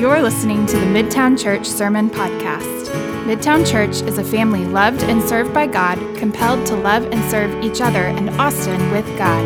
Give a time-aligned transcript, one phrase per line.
[0.00, 2.86] You're listening to the Midtown Church Sermon Podcast.
[3.26, 7.62] Midtown Church is a family loved and served by God, compelled to love and serve
[7.62, 9.44] each other and Austin with God.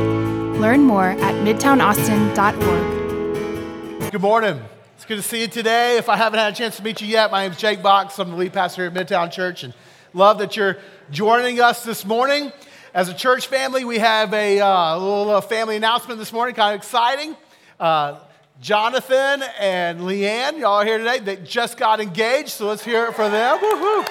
[0.60, 4.12] Learn more at midtownaustin.org.
[4.12, 4.62] Good morning.
[4.94, 5.96] It's good to see you today.
[5.96, 8.20] If I haven't had a chance to meet you yet, my name is Jake Box.
[8.20, 9.74] I'm the lead pastor here at Midtown Church and
[10.12, 10.78] love that you're
[11.10, 12.52] joining us this morning.
[12.94, 16.76] As a church family, we have a uh, little uh, family announcement this morning, kind
[16.76, 17.34] of exciting.
[17.80, 18.20] Uh,
[18.60, 21.18] Jonathan and Leanne, y'all here today.
[21.18, 23.60] They just got engaged, so let's hear it for them.
[23.60, 24.04] Woo-hoo.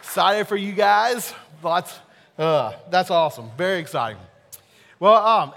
[0.00, 1.32] Excited for you guys.
[1.62, 1.96] Lots,
[2.36, 3.50] uh, that's awesome.
[3.56, 4.20] Very exciting.
[4.98, 5.52] Well, um,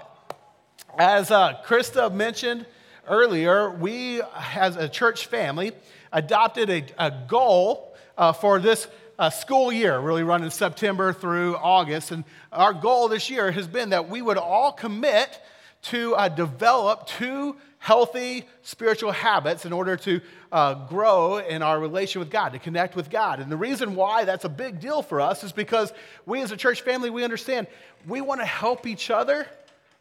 [0.96, 2.66] as uh, Krista mentioned
[3.08, 4.22] earlier, we,
[4.54, 5.72] as a church family,
[6.12, 8.86] adopted a, a goal uh, for this
[9.18, 12.12] uh, school year, really running September through August.
[12.12, 15.40] And our goal this year has been that we would all commit
[15.84, 22.18] to uh, develop two healthy spiritual habits in order to uh, grow in our relation
[22.18, 23.40] with God, to connect with God.
[23.40, 25.92] And the reason why that's a big deal for us is because
[26.24, 27.66] we as a church family, we understand
[28.06, 29.46] we want to help each other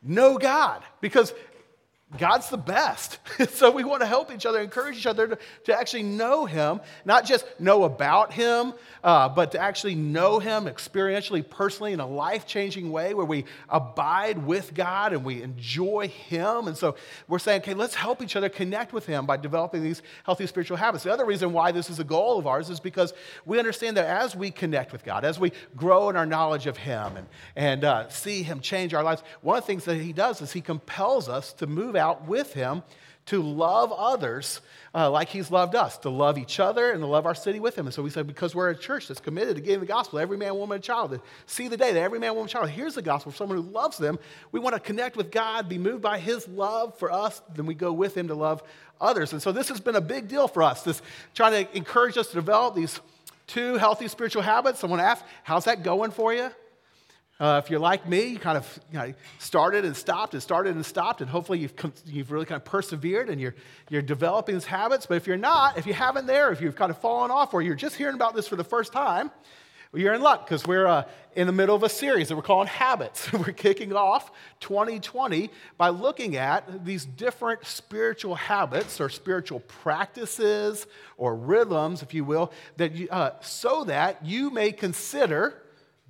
[0.01, 1.33] know God because
[2.17, 3.17] God's the best.
[3.49, 6.81] so we want to help each other, encourage each other to, to actually know Him,
[7.05, 12.05] not just know about Him, uh, but to actually know Him experientially, personally, in a
[12.05, 16.67] life changing way where we abide with God and we enjoy Him.
[16.67, 16.95] And so
[17.27, 20.77] we're saying, okay, let's help each other connect with Him by developing these healthy spiritual
[20.77, 21.03] habits.
[21.03, 23.13] The other reason why this is a goal of ours is because
[23.45, 26.77] we understand that as we connect with God, as we grow in our knowledge of
[26.77, 30.13] Him and, and uh, see Him change our lives, one of the things that He
[30.13, 32.83] does is He compels us to move out out with him
[33.25, 34.59] to love others
[34.93, 37.75] uh, like he's loved us, to love each other and to love our city with
[37.75, 37.87] him.
[37.87, 40.37] And so we said, because we're a church that's committed to giving the gospel, every
[40.37, 43.01] man, woman, and child, to see the day that every man, woman, child hears the
[43.01, 44.19] gospel from someone who loves them.
[44.51, 47.75] We want to connect with God, be moved by his love for us, then we
[47.75, 48.61] go with him to love
[48.99, 49.33] others.
[49.33, 51.01] And so this has been a big deal for us, this
[51.33, 52.99] trying to encourage us to develop these
[53.47, 54.79] two healthy spiritual habits.
[54.79, 56.51] Someone asked, how's that going for you?
[57.39, 60.75] Uh, if you're like me, you kind of you know, started and stopped and started
[60.75, 61.73] and stopped, and hopefully you've,
[62.05, 63.55] you've really kind of persevered and you're,
[63.89, 65.07] you're developing these habits.
[65.07, 67.61] But if you're not, if you haven't there, if you've kind of fallen off, or
[67.61, 69.31] you're just hearing about this for the first time,
[69.91, 71.03] well, you're in luck because we're uh,
[71.35, 73.31] in the middle of a series that we're calling Habits.
[73.33, 80.85] we're kicking off 2020 by looking at these different spiritual habits or spiritual practices
[81.17, 85.62] or rhythms, if you will, that you, uh, so that you may consider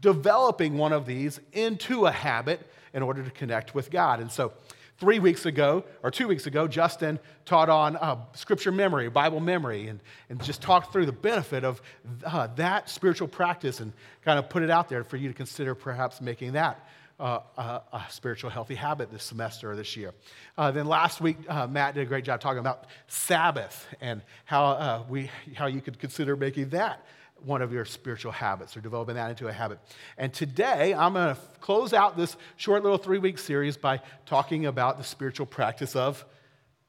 [0.03, 2.59] developing one of these into a habit
[2.93, 4.19] in order to connect with God.
[4.19, 4.51] And so,
[4.99, 9.87] three weeks ago, or two weeks ago, Justin taught on uh, scripture memory, Bible memory,
[9.87, 9.99] and,
[10.29, 11.81] and just talked through the benefit of
[12.25, 13.91] uh, that spiritual practice and
[14.23, 16.87] kind of put it out there for you to consider perhaps making that.
[17.19, 17.61] Uh, a,
[17.93, 20.13] a, spiritual healthy habit this semester or this year.
[20.57, 24.65] Uh, then last week, uh, Matt did a great job talking about Sabbath and how,
[24.65, 27.05] uh, we, how you could consider making that
[27.43, 29.79] one of your spiritual habits or developing that into a habit.
[30.17, 34.65] And today, I'm going to close out this short little three week series by talking
[34.65, 36.25] about the spiritual practice of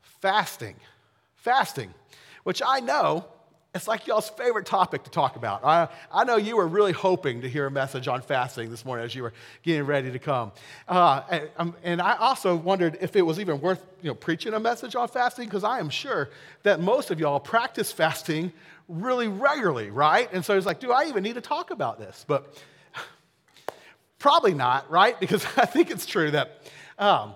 [0.01, 0.77] fasting.
[1.37, 1.93] Fasting,
[2.45, 3.27] which I know
[3.75, 5.65] it's like y'all's favorite topic to talk about.
[5.65, 9.05] I, I know you were really hoping to hear a message on fasting this morning
[9.05, 9.33] as you were
[9.65, 10.53] getting ready to come.
[10.87, 14.55] Uh, and, um, and, I also wondered if it was even worth you know, preaching
[14.55, 16.31] a message on fasting, because I am sure
[16.63, 18.53] that most of y'all practice fasting
[18.89, 20.29] really regularly, right?
[20.33, 22.25] And so it's like, do I even need to talk about this?
[22.29, 22.63] But
[24.21, 25.19] probably not, right?
[25.19, 26.61] Because I think it's true that
[26.97, 27.35] um,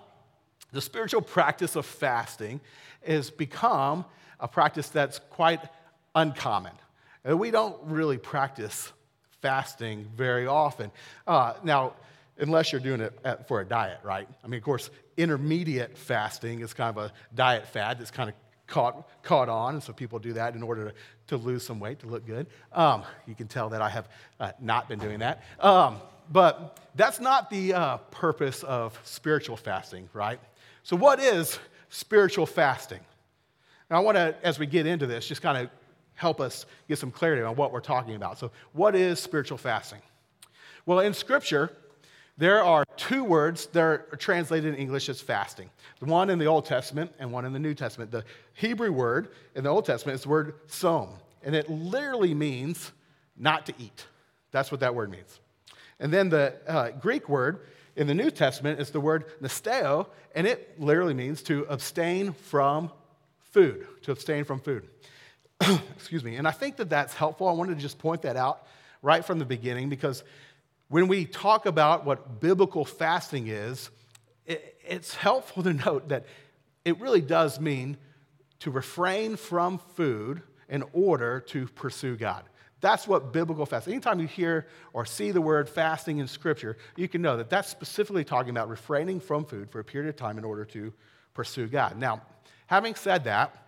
[0.70, 2.60] the spiritual practice of fasting
[3.04, 4.04] has become
[4.38, 5.60] a practice that's quite
[6.14, 6.72] uncommon.
[7.24, 8.92] We don't really practice
[9.40, 10.90] fasting very often.
[11.26, 11.94] Uh, now,
[12.38, 14.28] unless you're doing it at, for a diet, right?
[14.44, 18.34] I mean, of course, intermediate fasting is kind of a diet fad that's kind of
[18.66, 20.94] caught, caught on, and so people do that in order to,
[21.28, 22.46] to lose some weight, to look good.
[22.72, 24.08] Um, you can tell that I have
[24.38, 25.42] uh, not been doing that.
[25.60, 25.96] Um,
[26.30, 30.38] but that's not the uh, purpose of spiritual fasting, right?
[30.82, 31.58] So, what is
[31.88, 33.00] spiritual fasting?
[33.90, 35.70] Now, I want to, as we get into this, just kind of
[36.18, 38.38] help us get some clarity on what we're talking about.
[38.38, 40.00] So, what is spiritual fasting?
[40.84, 41.70] Well, in Scripture,
[42.36, 45.70] there are two words that are translated in English as fasting.
[46.00, 48.10] One in the Old Testament and one in the New Testament.
[48.10, 48.24] The
[48.54, 51.08] Hebrew word in the Old Testament is the word som,
[51.42, 52.92] and it literally means
[53.36, 54.06] not to eat.
[54.50, 55.40] That's what that word means.
[56.00, 57.60] And then the uh, Greek word
[57.96, 62.90] in the New Testament is the word nasteo, and it literally means to abstain from
[63.50, 64.88] food, to abstain from food.
[65.96, 66.36] Excuse me.
[66.36, 67.48] And I think that that's helpful.
[67.48, 68.66] I wanted to just point that out
[69.02, 70.24] right from the beginning because
[70.88, 73.90] when we talk about what biblical fasting is,
[74.46, 76.24] it, it's helpful to note that
[76.84, 77.96] it really does mean
[78.60, 82.44] to refrain from food in order to pursue God.
[82.80, 83.94] That's what biblical fasting.
[83.94, 87.68] Anytime you hear or see the word fasting in Scripture, you can know that that's
[87.68, 90.92] specifically talking about refraining from food for a period of time in order to
[91.34, 91.98] pursue God.
[91.98, 92.22] Now,
[92.66, 93.67] having said that,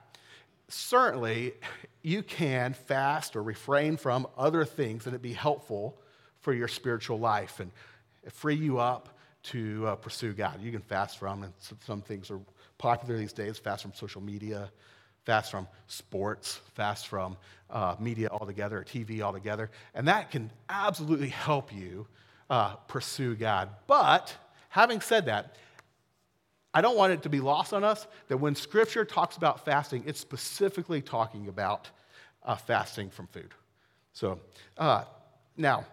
[0.72, 1.54] certainly
[2.02, 6.00] you can fast or refrain from other things and it be helpful
[6.40, 7.70] for your spiritual life and
[8.32, 10.60] free you up to uh, pursue God.
[10.62, 11.52] You can fast from, and
[11.86, 12.40] some things are
[12.78, 14.70] popular these days fast from social media,
[15.24, 17.36] fast from sports, fast from
[17.70, 19.70] uh, media altogether, or TV altogether.
[19.94, 22.06] And that can absolutely help you
[22.48, 23.70] uh, pursue God.
[23.86, 24.34] But
[24.68, 25.56] having said that,
[26.72, 30.04] I don't want it to be lost on us that when Scripture talks about fasting,
[30.06, 31.90] it's specifically talking about
[32.44, 33.52] uh, fasting from food.
[34.12, 34.38] So,
[34.78, 35.04] uh,
[35.56, 35.84] now,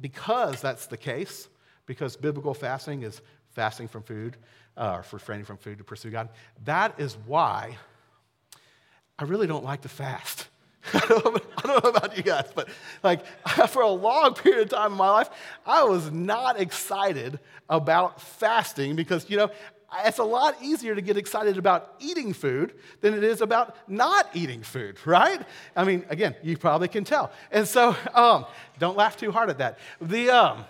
[0.00, 1.48] because that's the case,
[1.86, 3.20] because biblical fasting is
[3.50, 4.36] fasting from food,
[4.76, 6.28] uh, or refraining from food to pursue God,
[6.64, 7.76] that is why
[9.18, 10.48] I really don't like to fast.
[10.94, 12.68] I don't, know, about you guys, but
[13.04, 13.24] like
[13.68, 15.30] for a long period of time in my life,
[15.64, 17.38] I was not excited
[17.68, 19.50] about fasting because, you know,
[20.04, 24.28] it's a lot easier to get excited about eating food than it is about not
[24.34, 25.40] eating food, right?
[25.76, 27.32] I mean, again, you probably can tell.
[27.50, 28.46] And so, um,
[28.78, 29.78] don't laugh too hard at that.
[30.00, 30.64] The, um,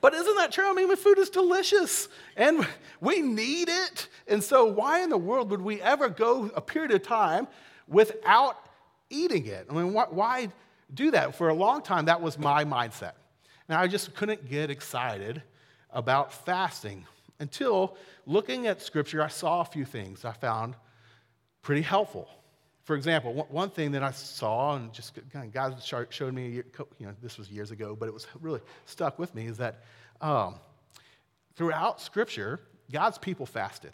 [0.00, 0.68] but isn't that true?
[0.68, 2.66] I mean, food is delicious and
[3.00, 4.08] we need it.
[4.28, 7.48] And so, why in the world would we ever go a period of time
[7.88, 8.56] without
[9.10, 9.66] eating it?
[9.70, 10.52] I mean, why, why
[10.92, 11.34] do that?
[11.34, 13.12] For a long time, that was my mindset.
[13.68, 15.42] Now, I just couldn't get excited
[15.90, 17.06] about fasting
[17.38, 17.96] until
[18.26, 20.74] looking at scripture, I saw a few things I found
[21.62, 22.28] pretty helpful.
[22.84, 26.62] For example, one thing that I saw, and just kind of God showed me,
[26.98, 29.82] you know, this was years ago, but it was really stuck with me, is that
[30.20, 30.54] um,
[31.56, 32.60] throughout Scripture,
[32.92, 33.90] God's people fasted.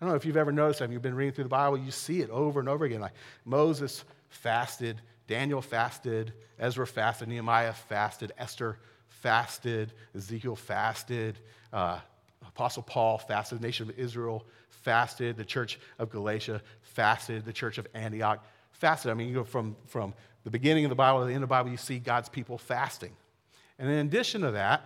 [0.00, 0.90] I don't know if you've ever noticed that.
[0.90, 3.00] You've been reading through the Bible, you see it over and over again.
[3.00, 3.14] Like
[3.46, 8.78] Moses fasted, Daniel fasted, Ezra fasted, Nehemiah fasted, Esther
[9.20, 11.38] fasted, Ezekiel fasted,
[11.72, 11.98] uh,
[12.46, 17.78] Apostle Paul fasted, the nation of Israel fasted, the church of Galatia fasted, the church
[17.78, 19.10] of Antioch fasted.
[19.10, 21.48] I mean, you go from, from the beginning of the Bible to the end of
[21.48, 23.12] the Bible, you see God's people fasting.
[23.78, 24.82] And in addition to that,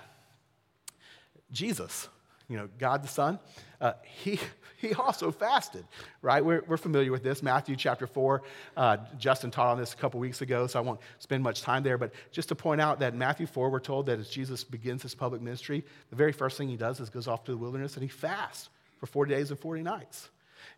[1.50, 2.08] Jesus,
[2.52, 3.38] you know, God the Son,
[3.80, 4.38] uh, he,
[4.76, 5.86] he also fasted,
[6.20, 6.44] right?
[6.44, 7.42] We're, we're familiar with this.
[7.42, 8.42] Matthew chapter 4.
[8.76, 11.82] Uh, Justin taught on this a couple weeks ago, so I won't spend much time
[11.82, 11.96] there.
[11.96, 15.14] But just to point out that Matthew 4, we're told that as Jesus begins his
[15.14, 18.02] public ministry, the very first thing he does is goes off to the wilderness and
[18.02, 18.68] he fasts
[19.00, 20.28] for 40 days and 40 nights.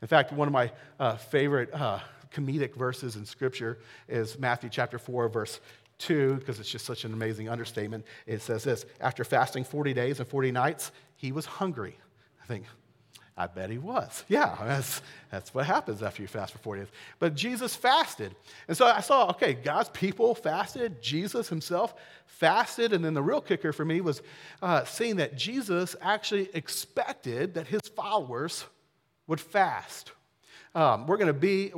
[0.00, 0.70] In fact, one of my
[1.00, 1.98] uh, favorite uh,
[2.32, 3.78] comedic verses in Scripture
[4.08, 5.60] is Matthew chapter 4, verse
[6.04, 8.04] 2, because it's just such an amazing understatement.
[8.26, 11.98] It says this After fasting 40 days and 40 nights, he was hungry.
[12.42, 12.64] I think,
[13.36, 14.24] I bet he was.
[14.28, 16.90] Yeah, that's, that's what happens after you fast for 40 days.
[17.18, 18.34] But Jesus fasted.
[18.68, 21.94] And so I saw, okay, God's people fasted, Jesus himself
[22.26, 22.92] fasted.
[22.92, 24.22] And then the real kicker for me was
[24.62, 28.64] uh, seeing that Jesus actually expected that his followers
[29.26, 30.12] would fast.
[30.74, 31.72] Um, we're going to be,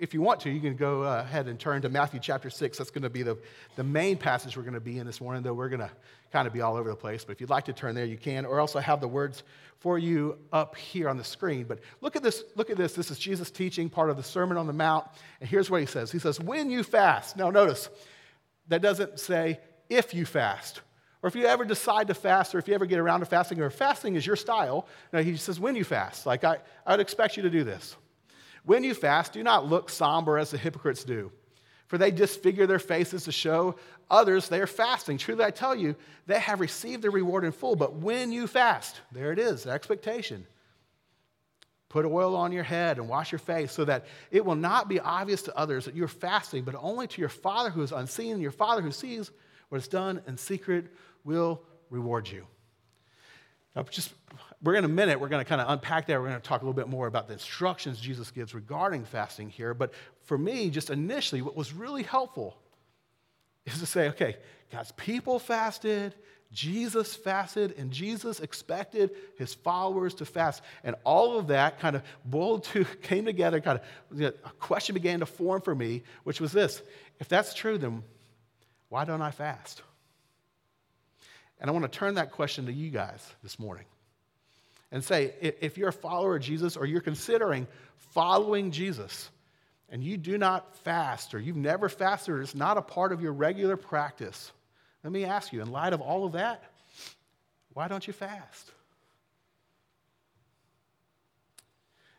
[0.00, 2.78] if you want to, you can go uh, ahead and turn to Matthew chapter 6.
[2.78, 3.38] That's going to be the,
[3.76, 5.90] the main passage we're going to be in this morning, though we're going to
[6.32, 7.24] kind of be all over the place.
[7.24, 8.44] But if you'd like to turn there, you can.
[8.44, 9.44] Or else I have the words
[9.78, 11.62] for you up here on the screen.
[11.62, 12.42] But look at this.
[12.56, 12.94] Look at this.
[12.94, 15.06] This is Jesus teaching part of the Sermon on the Mount.
[15.40, 17.36] And here's what he says He says, When you fast.
[17.36, 17.88] Now, notice,
[18.66, 20.80] that doesn't say if you fast
[21.22, 23.60] or if you ever decide to fast, or if you ever get around to fasting,
[23.60, 26.24] or fasting is your style, no, he says, when you fast.
[26.24, 27.94] Like, I, I would expect you to do this.
[28.64, 31.32] When you fast, do not look somber as the hypocrites do,
[31.86, 33.76] for they disfigure their faces to show
[34.10, 35.18] others they are fasting.
[35.18, 37.76] Truly, I tell you, they have received their reward in full.
[37.76, 40.46] But when you fast, there it is, expectation.
[41.88, 45.00] Put oil on your head and wash your face so that it will not be
[45.00, 48.52] obvious to others that you're fasting, but only to your Father who is unseen, your
[48.52, 49.30] Father who sees
[49.70, 50.86] what is done in secret
[51.24, 52.46] will reward you.
[53.74, 54.12] Now, just
[54.62, 56.20] we're in a minute, we're going to kind of unpack that.
[56.20, 59.48] We're going to talk a little bit more about the instructions Jesus gives regarding fasting
[59.48, 59.74] here.
[59.74, 59.92] But
[60.24, 62.56] for me, just initially, what was really helpful
[63.64, 64.36] is to say, okay,
[64.70, 66.14] God's people fasted,
[66.52, 70.62] Jesus fasted, and Jesus expected his followers to fast.
[70.84, 75.20] And all of that kind of boiled to, came together, kind of, a question began
[75.20, 76.82] to form for me, which was this
[77.18, 78.02] if that's true, then
[78.88, 79.82] why don't I fast?
[81.60, 83.84] And I want to turn that question to you guys this morning
[84.90, 89.30] and say if you're a follower of Jesus or you're considering following Jesus
[89.90, 93.20] and you do not fast or you've never fasted or it's not a part of
[93.20, 94.52] your regular practice,
[95.04, 96.64] let me ask you, in light of all of that,
[97.74, 98.70] why don't you fast?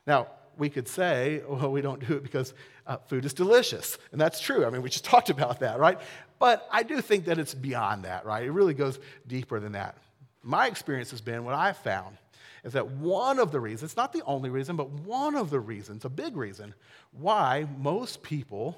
[0.07, 2.53] Now, we could say, well, we don't do it because
[2.88, 3.98] uh, food is delicious.
[4.12, 4.65] And that's true.
[4.65, 6.00] I mean, we just talked about that, right?
[6.41, 8.43] But I do think that it's beyond that, right?
[8.43, 9.95] It really goes deeper than that.
[10.41, 12.17] My experience has been what I've found
[12.63, 16.03] is that one of the reasons, not the only reason, but one of the reasons,
[16.03, 16.74] a big reason,
[17.12, 18.75] why most people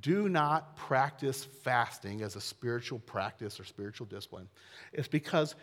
[0.00, 4.48] do not practice fasting as a spiritual practice or spiritual discipline
[4.92, 5.54] is because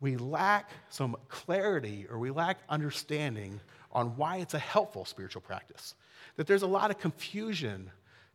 [0.00, 5.96] we lack some clarity or we lack understanding on why it's a helpful spiritual practice.
[6.36, 7.90] That there's a lot of confusion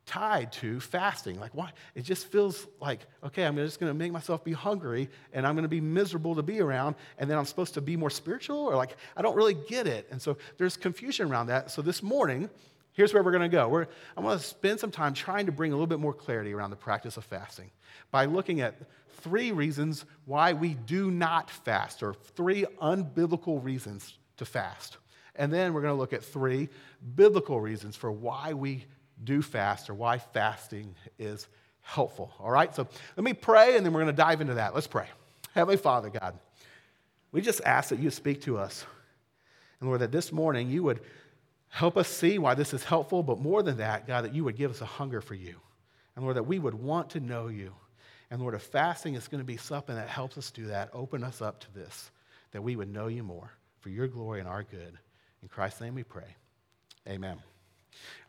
[0.08, 1.38] tied to fasting.
[1.38, 1.70] Like, why?
[1.94, 5.54] It just feels like, okay, I'm just going to make myself be hungry and I'm
[5.54, 8.58] going to be miserable to be around, and then I'm supposed to be more spiritual,
[8.58, 10.08] or like, I don't really get it.
[10.10, 11.70] And so there's confusion around that.
[11.70, 12.48] So this morning,
[12.94, 13.68] here's where we're going to go.
[13.68, 13.86] We're,
[14.16, 16.70] I'm going to spend some time trying to bring a little bit more clarity around
[16.70, 17.70] the practice of fasting
[18.10, 18.76] by looking at
[19.20, 24.96] three reasons why we do not fast, or three unbiblical reasons to fast.
[25.36, 26.68] And then we're going to look at three
[27.14, 28.86] biblical reasons for why we
[29.24, 31.48] do fast or why fasting is
[31.82, 32.32] helpful.
[32.38, 34.74] All right, so let me pray and then we're going to dive into that.
[34.74, 35.06] Let's pray.
[35.54, 36.38] Heavenly Father, God,
[37.32, 38.84] we just ask that you speak to us.
[39.80, 41.00] And Lord, that this morning you would
[41.68, 44.56] help us see why this is helpful, but more than that, God, that you would
[44.56, 45.56] give us a hunger for you.
[46.16, 47.72] And Lord, that we would want to know you.
[48.30, 51.22] And Lord, if fasting is going to be something that helps us do that, open
[51.24, 52.10] us up to this,
[52.52, 54.98] that we would know you more for your glory and our good.
[55.42, 56.34] In Christ's name we pray.
[57.08, 57.38] Amen.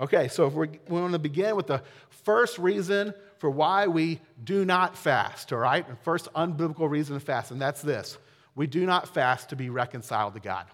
[0.02, 4.66] Okay, so if we want to begin with the first reason for why we do
[4.66, 5.88] not fast, all right?
[5.88, 8.18] The first unbiblical reason to fast, and that's this
[8.56, 10.66] we do not fast to be reconciled to God.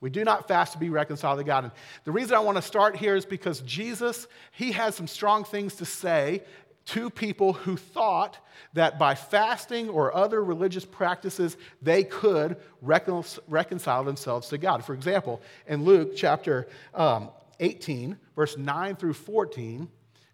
[0.00, 1.64] We do not fast to be reconciled to God.
[1.64, 1.72] And
[2.04, 5.76] the reason I want to start here is because Jesus, he has some strong things
[5.76, 6.42] to say
[6.86, 8.38] to people who thought
[8.72, 14.84] that by fasting or other religious practices, they could recon- reconcile themselves to God.
[14.84, 17.30] For example, in Luke chapter um,
[17.62, 19.88] 18, verse 9 through 14,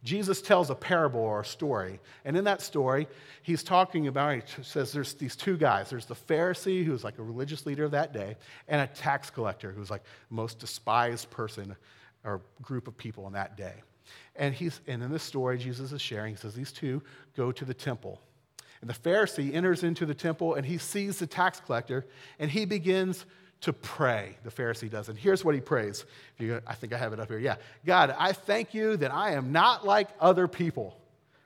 [0.04, 2.00] Jesus tells a parable or a story.
[2.24, 3.08] And in that story,
[3.42, 5.90] he's talking about, he says there's these two guys.
[5.90, 8.36] There's the Pharisee, who's like a religious leader of that day,
[8.68, 11.76] and a tax collector, who's like the most despised person
[12.24, 13.74] or group of people in that day.
[14.36, 17.02] And, he's, and in this story, Jesus is sharing, he says these two
[17.36, 18.20] go to the temple.
[18.80, 22.06] And the Pharisee enters into the temple and he sees the tax collector
[22.38, 23.26] and he begins
[23.62, 25.08] to pray, the Pharisee does.
[25.08, 26.04] And here's what he prays.
[26.38, 27.38] You, I think I have it up here.
[27.38, 27.56] Yeah.
[27.84, 30.96] God, I thank you that I am not like other people,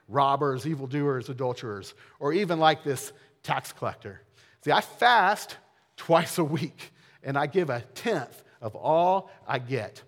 [0.07, 4.21] robbers, evildoers, adulterers, or even like this tax collector.
[4.63, 5.57] See, I fast
[5.97, 6.91] twice a week
[7.23, 10.01] and I give a tenth of all I get.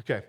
[0.00, 0.24] Okay.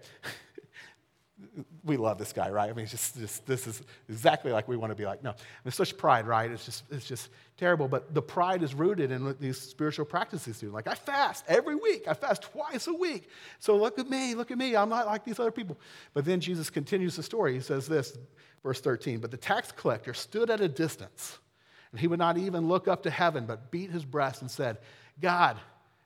[1.84, 2.70] We love this guy, right?
[2.70, 5.24] I mean, just, just this is exactly like we want to be like.
[5.24, 5.34] No,
[5.64, 6.50] there's such pride, right?
[6.50, 7.88] It's just, it's just terrible.
[7.88, 10.60] But the pride is rooted in these spiritual practices.
[10.60, 12.08] Do like I fast every week.
[12.08, 13.30] I fast twice a week.
[13.60, 14.76] So look at me, look at me.
[14.76, 15.78] I'm not like these other people.
[16.14, 17.54] But then Jesus continues the story.
[17.54, 18.18] He says this,
[18.64, 19.20] verse 13.
[19.20, 21.40] But the tax collector stood at a distance,
[21.92, 24.78] and he would not even look up to heaven, but beat his breast and said,
[25.22, 25.58] God,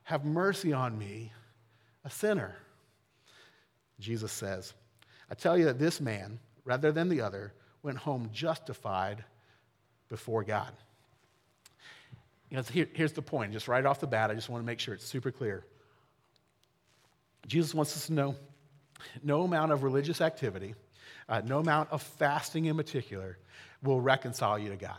[0.04, 1.32] have mercy on me,
[2.04, 2.56] a sinner.
[4.00, 4.74] Jesus says.
[5.30, 9.24] I tell you that this man, rather than the other, went home justified
[10.08, 10.72] before God.
[12.50, 14.66] You know, here, here's the point, just right off the bat, I just want to
[14.66, 15.64] make sure it's super clear.
[17.46, 18.36] Jesus wants us to know
[19.22, 20.74] no amount of religious activity,
[21.28, 23.38] uh, no amount of fasting in particular,
[23.82, 24.98] will reconcile you to God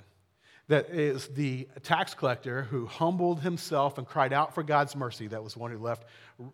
[0.69, 5.25] that is the tax collector who humbled himself and cried out for God's mercy.
[5.25, 6.05] That was one who left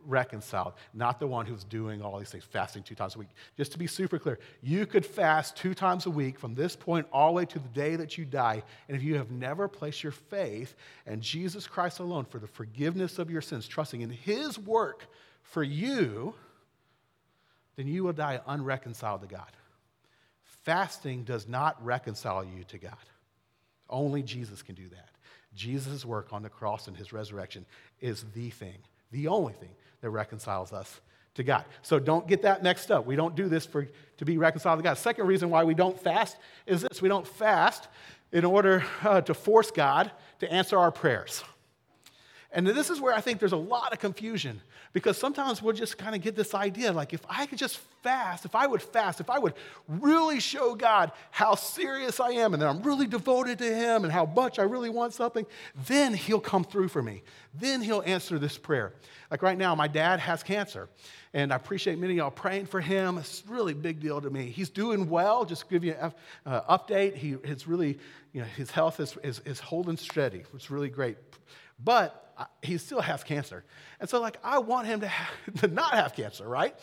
[0.05, 3.27] reconciled, not the one who's doing all these things, fasting two times a week.
[3.57, 7.05] Just to be super clear, you could fast two times a week from this point
[7.11, 8.63] all the way to the day that you die.
[8.87, 13.19] And if you have never placed your faith in Jesus Christ alone for the forgiveness
[13.19, 15.07] of your sins, trusting in his work
[15.41, 16.33] for you,
[17.75, 19.51] then you will die unreconciled to God.
[20.63, 22.95] Fasting does not reconcile you to God.
[23.89, 25.09] Only Jesus can do that.
[25.55, 27.65] Jesus' work on the cross and his resurrection
[28.01, 28.77] is the thing,
[29.11, 29.69] the only thing
[30.01, 30.99] that reconciles us
[31.35, 31.65] to God.
[31.81, 33.05] So don't get that mixed up.
[33.05, 33.87] We don't do this for,
[34.17, 34.97] to be reconciled to God.
[34.97, 37.87] Second reason why we don't fast is this we don't fast
[38.31, 41.43] in order uh, to force God to answer our prayers.
[42.51, 44.61] And this is where I think there's a lot of confusion
[44.95, 48.45] because sometimes we'll just kind of get this idea like, if I could just fast,
[48.45, 49.53] if I would fast, if I would
[49.89, 54.13] really show God how serious I am and that I'm really devoted to Him and
[54.13, 55.45] how much I really want something,
[55.85, 57.23] then He'll come through for me.
[57.53, 58.93] Then He'll answer this prayer.
[59.29, 60.87] Like right now, my dad has cancer.
[61.33, 63.17] And I appreciate many of y'all praying for him.
[63.17, 64.45] It's a really big deal to me.
[64.45, 65.43] He's doing well.
[65.43, 66.13] Just give you an
[66.45, 67.17] uh, update.
[67.17, 67.99] He, it's really,
[68.31, 70.43] you know, his health is, is, is holding steady.
[70.53, 71.17] It's really great
[71.83, 72.21] but
[72.61, 73.63] he still has cancer.
[73.99, 76.75] And so, like, I want him to, have, to not have cancer, right?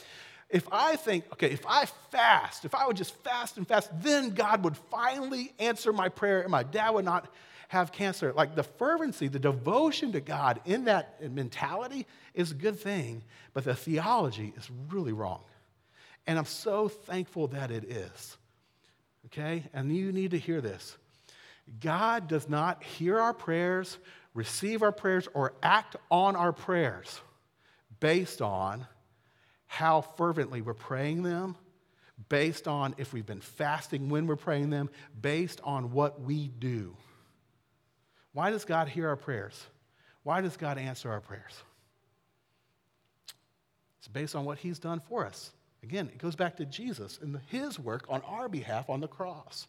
[0.48, 4.30] If I think, okay, if I fast, if I would just fast and fast, then
[4.30, 7.32] God would finally answer my prayer and my dad would not
[7.68, 8.34] have cancer.
[8.34, 13.22] Like the fervency, the devotion to God in that mentality is a good thing,
[13.54, 15.40] but the theology is really wrong.
[16.26, 18.36] And I'm so thankful that it is.
[19.26, 19.64] Okay?
[19.72, 20.98] And you need to hear this.
[21.80, 23.96] God does not hear our prayers,
[24.34, 27.20] receive our prayers, or act on our prayers
[28.00, 28.86] based on
[29.66, 31.56] how fervently we're praying them,
[32.28, 36.96] based on if we've been fasting when we're praying them, based on what we do.
[38.32, 39.66] Why does God hear our prayers?
[40.22, 41.62] Why does God answer our prayers?
[43.98, 45.52] It's based on what He's done for us.
[45.82, 49.66] Again, it goes back to Jesus and His work on our behalf on the cross.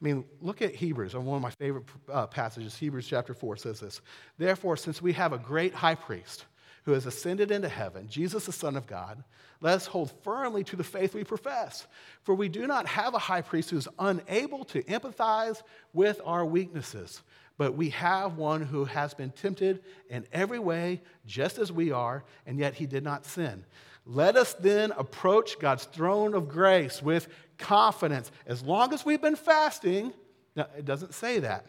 [0.00, 2.76] I mean, look at Hebrews, one of my favorite uh, passages.
[2.76, 4.00] Hebrews chapter 4 says this
[4.38, 6.44] Therefore, since we have a great high priest
[6.84, 9.24] who has ascended into heaven, Jesus, the Son of God,
[9.60, 11.86] let us hold firmly to the faith we profess.
[12.22, 15.62] For we do not have a high priest who is unable to empathize
[15.92, 17.22] with our weaknesses
[17.58, 22.24] but we have one who has been tempted in every way, just as we are,
[22.44, 23.64] and yet he did not sin.
[24.06, 29.36] Let us then approach God's throne of grace with confidence, as long as we've been
[29.36, 30.12] fasting.
[30.54, 31.66] Now, it doesn't say that.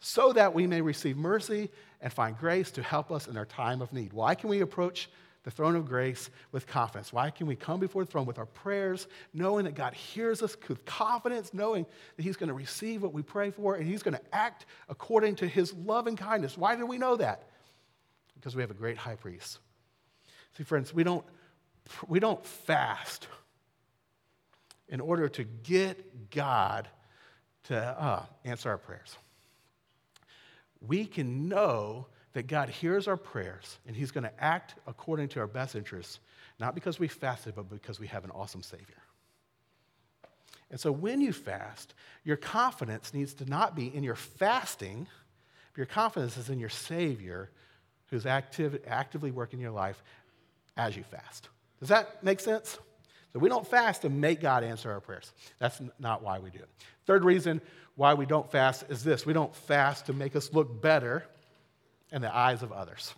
[0.00, 3.82] So that we may receive mercy and find grace to help us in our time
[3.82, 4.12] of need.
[4.12, 5.08] Why can we approach
[5.48, 7.10] the throne of grace with confidence.
[7.10, 10.54] Why can we come before the throne with our prayers, knowing that God hears us
[10.68, 14.12] with confidence, knowing that He's going to receive what we pray for and He's going
[14.12, 16.58] to act according to His love and kindness?
[16.58, 17.48] Why do we know that?
[18.34, 19.58] Because we have a great high priest.
[20.56, 21.24] See, friends, we don't,
[22.06, 23.26] we don't fast
[24.88, 26.88] in order to get God
[27.64, 29.16] to uh, answer our prayers.
[30.80, 35.40] We can know that God hears our prayers and He's going to act according to
[35.40, 36.20] our best interests,
[36.58, 39.02] not because we fasted, but because we have an awesome Savior.
[40.70, 45.06] And so when you fast, your confidence needs to not be in your fasting,
[45.76, 47.50] your confidence is in your Savior
[48.10, 50.02] who's active, actively working your life
[50.76, 51.48] as you fast.
[51.80, 52.78] Does that make sense?
[53.32, 55.32] So we don't fast to make God answer our prayers.
[55.58, 56.68] That's not why we do it.
[57.06, 57.60] Third reason
[57.94, 61.24] why we don't fast is this we don't fast to make us look better
[62.12, 63.14] in the eyes of others.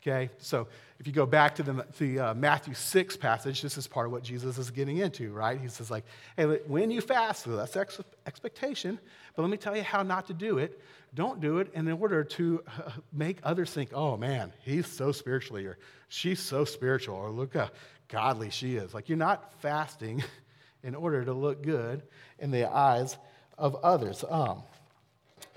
[0.00, 0.68] Okay, so
[1.00, 4.12] if you go back to the, the uh, Matthew 6 passage, this is part of
[4.12, 5.60] what Jesus is getting into, right?
[5.60, 6.04] He says, like,
[6.36, 8.98] hey, when you fast, so that's ex- expectation,
[9.34, 10.80] but let me tell you how not to do it.
[11.14, 15.66] Don't do it in order to uh, make others think, oh man, he's so spiritually,
[15.66, 17.70] or she's so spiritual, or look how
[18.08, 18.94] godly she is.
[18.94, 20.22] Like, you're not fasting
[20.82, 22.02] in order to look good
[22.38, 23.16] in the eyes
[23.56, 24.24] of others.
[24.28, 24.62] Um,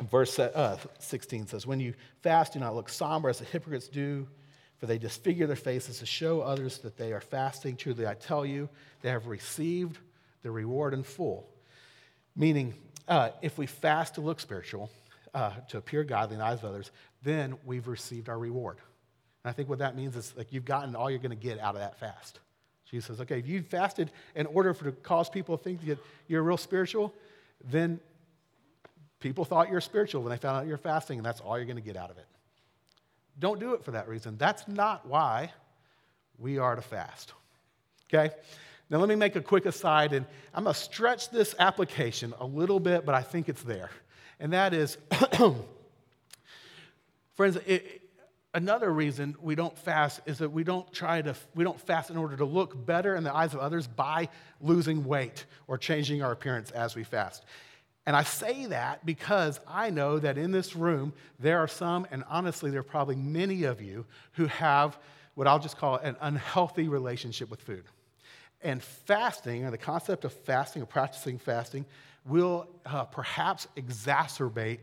[0.10, 4.28] Verse uh, 16 says, When you fast, do not look somber as the hypocrites do,
[4.78, 7.76] for they disfigure their faces to show others that they are fasting.
[7.76, 8.68] Truly, I tell you,
[9.02, 10.00] they have received
[10.42, 11.48] the reward in full.
[12.36, 12.74] Meaning,
[13.08, 14.90] uh, if we fast to look spiritual,
[15.34, 16.92] uh, to appear godly in the eyes of others,
[17.24, 18.78] then we've received our reward.
[19.44, 21.60] And I think what that means is like you've gotten all you're going to get
[21.60, 22.40] out of that fast.
[22.90, 25.98] Jesus says, okay, if you fasted in order for to cause people to think that
[26.28, 27.14] you're real spiritual,
[27.64, 28.00] then
[29.22, 31.78] People thought you're spiritual when they found out you're fasting, and that's all you're going
[31.78, 32.26] to get out of it.
[33.40, 34.36] Don't do it for that reason.
[34.38, 35.54] That's not why
[36.40, 37.34] we are to fast.
[38.12, 38.34] Okay?
[38.90, 42.46] Now, let me make a quick aside, and I'm going to stretch this application a
[42.46, 43.92] little bit, but I think it's there.
[44.40, 44.98] And that is,
[47.36, 48.01] friends, it,
[48.54, 52.18] another reason we don't fast is that we don't try to, we don't fast in
[52.18, 56.32] order to look better in the eyes of others by losing weight or changing our
[56.32, 57.46] appearance as we fast.
[58.06, 62.24] And I say that because I know that in this room, there are some, and
[62.28, 64.98] honestly, there are probably many of you who have
[65.36, 67.84] what I'll just call an unhealthy relationship with food.
[68.64, 71.86] And fasting, or the concept of fasting or practicing fasting,
[72.26, 74.82] will uh, perhaps exacerbate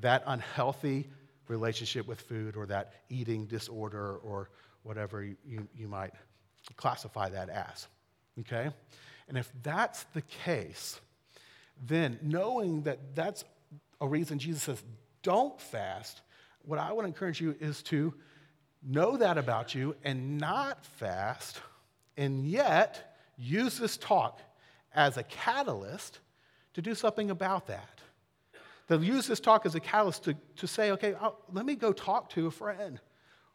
[0.00, 1.08] that unhealthy
[1.52, 4.50] relationship with food or that eating disorder or
[4.82, 6.12] whatever you, you, you might
[6.76, 7.86] classify that as.
[8.40, 8.70] Okay?
[9.28, 11.00] And if that's the case,
[11.86, 13.44] then knowing that that's
[14.00, 14.82] a reason Jesus says,
[15.22, 16.22] don't fast,
[16.64, 18.14] what I to encourage you is to
[18.82, 21.60] know that about you and not fast,
[22.16, 24.40] and yet use this talk
[24.94, 26.18] as a catalyst
[26.74, 28.01] to do something about that.
[28.88, 31.92] To use this talk as a catalyst to, to say, okay, I'll, let me go
[31.92, 33.00] talk to a friend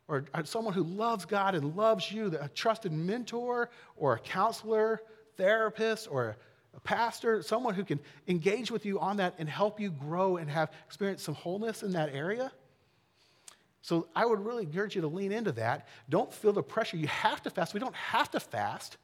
[0.08, 5.02] or someone who loves God and loves you, a trusted mentor or a counselor,
[5.36, 6.38] therapist, or
[6.76, 10.50] a pastor, someone who can engage with you on that and help you grow and
[10.50, 12.52] have experience some wholeness in that area.
[13.82, 15.88] So I would really encourage you to lean into that.
[16.10, 16.98] Don't feel the pressure.
[16.98, 17.74] You have to fast.
[17.74, 18.98] We don't have to fast.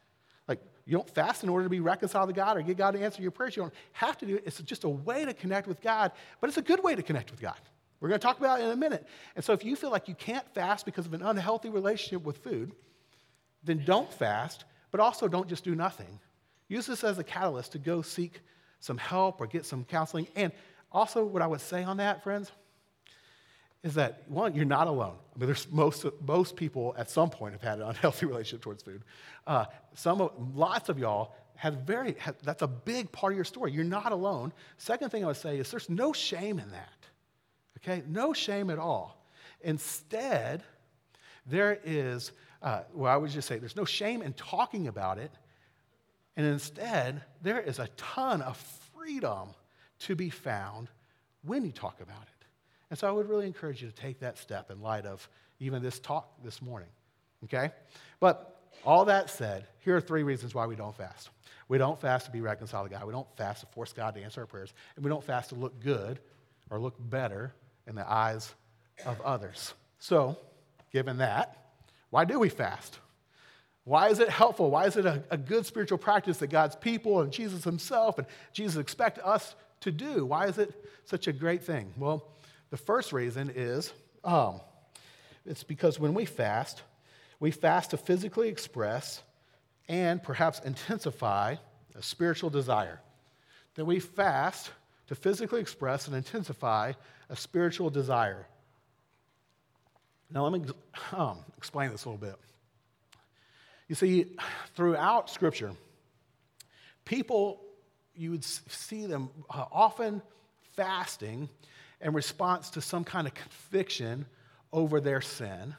[0.86, 3.22] You don't fast in order to be reconciled to God or get God to answer
[3.22, 3.56] your prayers.
[3.56, 4.42] You don't have to do it.
[4.46, 7.30] It's just a way to connect with God, but it's a good way to connect
[7.30, 7.58] with God.
[8.00, 9.06] We're going to talk about it in a minute.
[9.34, 12.38] And so if you feel like you can't fast because of an unhealthy relationship with
[12.38, 12.72] food,
[13.62, 16.20] then don't fast, but also don't just do nothing.
[16.68, 18.42] Use this as a catalyst to go seek
[18.80, 20.26] some help or get some counseling.
[20.36, 20.52] And
[20.92, 22.52] also, what I would say on that, friends,
[23.84, 25.14] is that one, you're not alone.
[25.36, 28.82] I mean, there's most, most people at some point have had an unhealthy relationship towards
[28.82, 29.02] food.
[29.46, 33.72] Uh, some, lots of y'all have very, that's a big part of your story.
[33.72, 34.52] You're not alone.
[34.78, 36.88] Second thing I would say is there's no shame in that.
[37.78, 39.22] Okay, no shame at all.
[39.60, 40.62] Instead,
[41.46, 45.30] there is, uh, well, I would just say there's no shame in talking about it.
[46.38, 48.56] And instead, there is a ton of
[48.96, 49.50] freedom
[50.00, 50.88] to be found
[51.42, 52.33] when you talk about it.
[52.94, 55.28] And so I would really encourage you to take that step in light of
[55.58, 56.90] even this talk this morning.
[57.42, 57.72] Okay?
[58.20, 61.30] But all that said, here are three reasons why we don't fast.
[61.66, 63.04] We don't fast to be reconciled to God.
[63.04, 64.72] We don't fast to force God to answer our prayers.
[64.94, 66.20] And we don't fast to look good
[66.70, 67.52] or look better
[67.88, 68.54] in the eyes
[69.04, 69.74] of others.
[69.98, 70.38] So,
[70.92, 71.74] given that,
[72.10, 73.00] why do we fast?
[73.82, 74.70] Why is it helpful?
[74.70, 78.26] Why is it a, a, good spiritual practice that God's people and Jesus himself and
[78.52, 80.24] Jesus expect us to do?
[80.24, 80.72] Why is it
[81.06, 81.92] such a great thing?
[81.98, 82.28] Well,
[82.74, 83.92] the first reason is
[84.24, 84.60] um,
[85.46, 86.82] it's because when we fast,
[87.38, 89.22] we fast to physically express
[89.86, 91.54] and perhaps intensify
[91.94, 93.00] a spiritual desire.
[93.76, 94.72] That we fast
[95.06, 96.94] to physically express and intensify
[97.30, 98.44] a spiritual desire.
[100.28, 100.68] Now, let me
[101.12, 102.34] um, explain this a little bit.
[103.86, 104.34] You see,
[104.74, 105.70] throughout Scripture,
[107.04, 107.60] people,
[108.16, 110.22] you would see them uh, often
[110.72, 111.48] fasting
[112.04, 114.26] in response to some kind of conviction
[114.72, 115.74] over their sin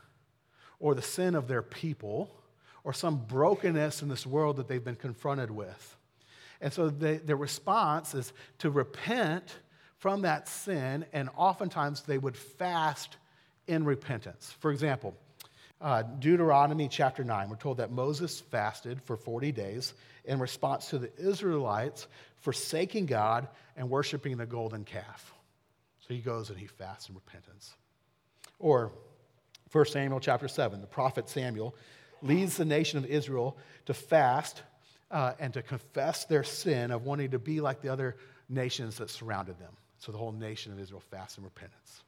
[0.79, 2.35] or the sin of their people
[2.83, 5.95] or some brokenness in this world that they've been confronted with.
[6.61, 9.59] And so they, their response is to repent
[9.97, 13.17] from that sin, and oftentimes they would fast
[13.67, 14.55] in repentance.
[14.59, 15.15] For example,
[15.81, 19.93] uh, Deuteronomy chapter 9, we're told that Moses fasted for 40 days
[20.25, 22.07] in response to the Israelites
[22.41, 25.34] forsaking God and worshiping the golden calf.
[26.07, 27.73] So he goes and he fasts in repentance.
[28.59, 28.91] Or
[29.71, 31.75] 1 Samuel chapter 7, the prophet Samuel
[32.21, 34.61] leads the nation of Israel to fast
[35.11, 38.15] uh, and to confess their sin of wanting to be like the other
[38.49, 39.73] nations that surrounded them.
[39.97, 42.03] So the whole nation of Israel fasts in repentance.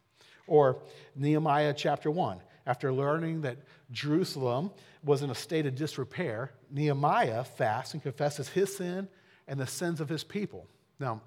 [0.46, 0.78] Or
[1.16, 3.58] Nehemiah chapter 1, after learning that
[3.92, 4.72] Jerusalem
[5.04, 9.08] was in a state of disrepair, Nehemiah fasts and confesses his sin
[9.48, 10.68] and the sins of his people.
[11.00, 11.22] Now,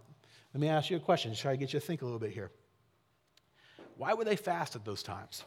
[0.55, 2.33] let me ask you a question, try to get you to think a little bit
[2.33, 2.51] here.
[4.01, 5.45] Why would they fast at those times?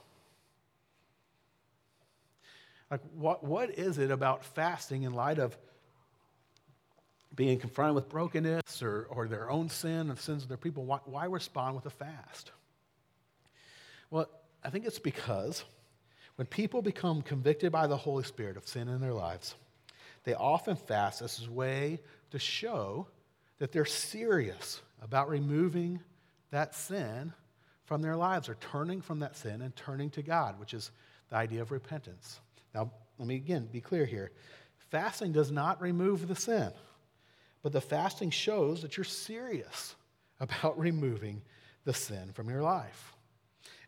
[2.91, 5.57] Like, what, what is it about fasting in light of
[7.33, 10.85] being confronted with brokenness or, or their own sin and sins of their people?
[10.85, 12.51] Why, why respond with a fast?
[14.11, 14.29] Well,
[14.63, 15.63] I think it's because
[16.35, 19.55] when people become convicted by the Holy Spirit of sin in their lives,
[20.25, 23.07] they often fast as a way to show
[23.57, 26.01] that they're serious about removing
[26.51, 27.33] that sin
[27.85, 30.91] from their lives or turning from that sin and turning to God, which is
[31.29, 32.39] the idea of repentance.
[32.73, 34.31] Now, let me again be clear here.
[34.89, 36.71] Fasting does not remove the sin,
[37.61, 39.95] but the fasting shows that you're serious
[40.39, 41.41] about removing
[41.85, 43.13] the sin from your life.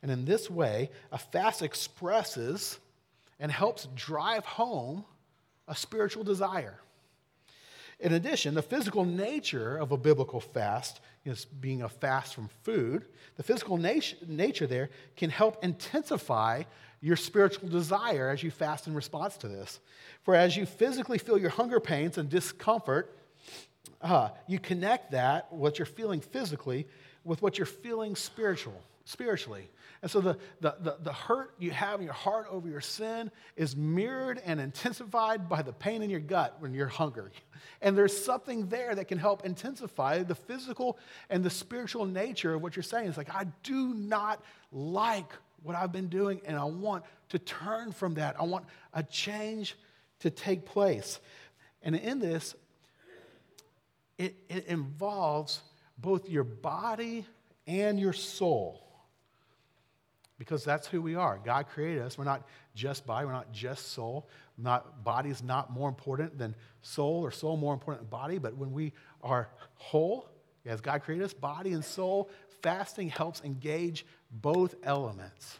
[0.01, 2.79] And in this way, a fast expresses
[3.39, 5.05] and helps drive home
[5.67, 6.79] a spiritual desire.
[7.99, 13.05] In addition, the physical nature of a biblical fast is being a fast from food.
[13.35, 16.63] The physical nat- nature there can help intensify
[17.01, 19.79] your spiritual desire as you fast in response to this.
[20.23, 23.17] For as you physically feel your hunger pains and discomfort,
[24.01, 26.87] uh, you connect that, what you're feeling physically,
[27.23, 29.69] with what you're feeling spiritual, spiritually.
[30.01, 33.31] And so the, the, the, the, hurt you have in your heart over your sin
[33.55, 37.31] is mirrored and intensified by the pain in your gut when you're hungry.
[37.81, 40.97] And there's something there that can help intensify the physical
[41.29, 43.07] and the spiritual nature of what you're saying.
[43.07, 47.91] It's like, I do not like what I've been doing, and I want to turn
[47.91, 48.35] from that.
[48.39, 49.75] I want a change
[50.19, 51.19] to take place.
[51.81, 52.55] And in this,
[54.17, 55.61] it, it involves
[55.97, 57.25] both your body
[57.67, 58.84] and your soul
[60.37, 61.39] because that's who we are.
[61.43, 62.17] God created us.
[62.17, 64.27] We're not just body, we're not just soul.
[64.57, 68.37] Not, body is not more important than soul, or soul more important than body.
[68.37, 70.29] But when we are whole,
[70.65, 72.29] as God created us, body and soul,
[72.61, 75.59] fasting helps engage both elements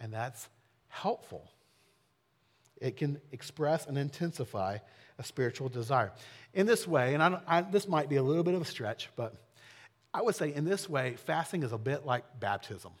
[0.00, 0.48] and that's
[0.88, 1.50] helpful.
[2.80, 4.78] It can express and intensify
[5.18, 6.12] a spiritual desire.
[6.54, 9.08] In this way, and I, I, this might be a little bit of a stretch,
[9.16, 9.34] but
[10.14, 12.92] I would say in this way, fasting is a bit like baptism.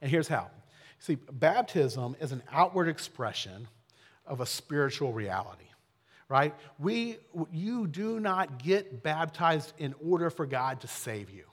[0.00, 0.50] And here's how.
[0.98, 3.68] See, baptism is an outward expression
[4.26, 5.64] of a spiritual reality,
[6.28, 6.54] right?
[6.78, 7.16] We,
[7.50, 11.44] you do not get baptized in order for God to save you.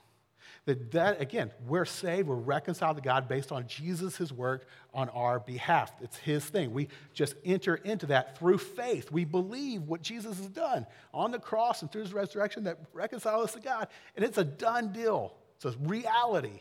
[0.66, 5.08] That, that again, we're saved, we're reconciled to God based on Jesus, his work on
[5.08, 5.90] our behalf.
[6.02, 6.74] It's his thing.
[6.74, 9.10] We just enter into that through faith.
[9.10, 13.46] We believe what Jesus has done on the cross and through his resurrection that reconciles
[13.46, 13.88] us to God.
[14.14, 15.34] And it's a done deal.
[15.56, 16.60] It's a reality.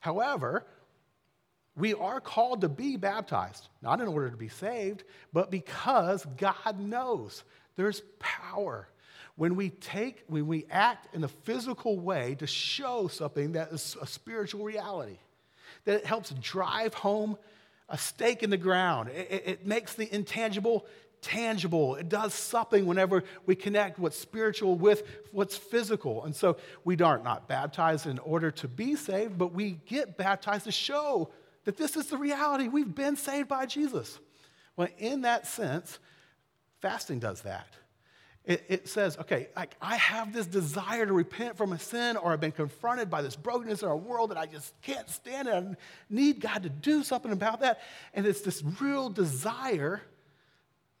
[0.00, 0.64] However,
[1.78, 6.78] we are called to be baptized, not in order to be saved, but because God
[6.78, 7.44] knows
[7.76, 8.88] there's power
[9.36, 13.96] when we take, when we act in a physical way to show something that is
[14.02, 15.18] a spiritual reality,
[15.84, 17.38] that it helps drive home
[17.88, 19.10] a stake in the ground.
[19.10, 20.84] It, it, it makes the intangible
[21.20, 21.96] tangible.
[21.96, 26.24] It does something whenever we connect what's spiritual with what's physical.
[26.24, 30.16] And so we are not not baptized in order to be saved, but we get
[30.16, 31.30] baptized to show
[31.68, 32.66] that this is the reality.
[32.66, 34.18] We've been saved by Jesus.
[34.74, 35.98] Well, in that sense,
[36.80, 37.66] fasting does that.
[38.46, 42.32] It, it says, okay, like I have this desire to repent from a sin, or
[42.32, 45.52] I've been confronted by this brokenness in our world that I just can't stand it.
[45.52, 45.76] I
[46.08, 47.82] need God to do something about that.
[48.14, 50.00] And it's this real desire,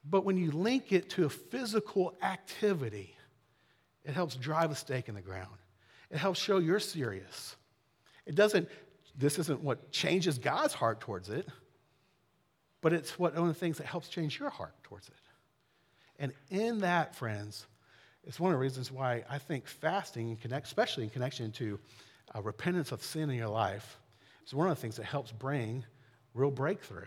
[0.04, 3.16] but when you link it to a physical activity,
[4.04, 5.56] it helps drive a stake in the ground.
[6.10, 7.56] It helps show you're serious.
[8.26, 8.68] It doesn't,
[9.18, 11.46] this isn't what changes God's heart towards it,
[12.80, 15.14] but it's what one of the things that helps change your heart towards it.
[16.20, 17.66] And in that, friends,
[18.24, 21.78] it's one of the reasons why I think fasting, especially in connection to
[22.34, 23.98] uh, repentance of sin in your life,
[24.46, 25.84] is one of the things that helps bring
[26.34, 27.06] real breakthrough.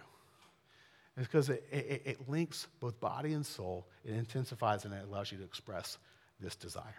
[1.17, 5.32] It's because it, it, it links both body and soul, it intensifies and it allows
[5.32, 5.97] you to express
[6.39, 6.95] this desire.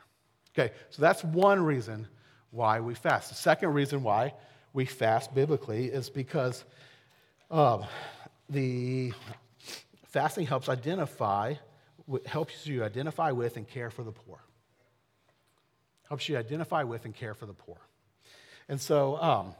[0.57, 2.07] Okay, so that's one reason
[2.51, 3.31] why we fast.
[3.31, 4.35] The second reason why
[4.73, 6.65] we fast biblically is because
[7.51, 7.85] um,
[8.49, 9.13] the
[10.09, 11.55] fasting helps identify
[12.27, 14.39] helps you identify with and care for the poor.
[16.09, 17.77] Helps you identify with and care for the poor.
[18.69, 19.55] And so um,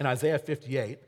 [0.00, 0.98] in Isaiah 58,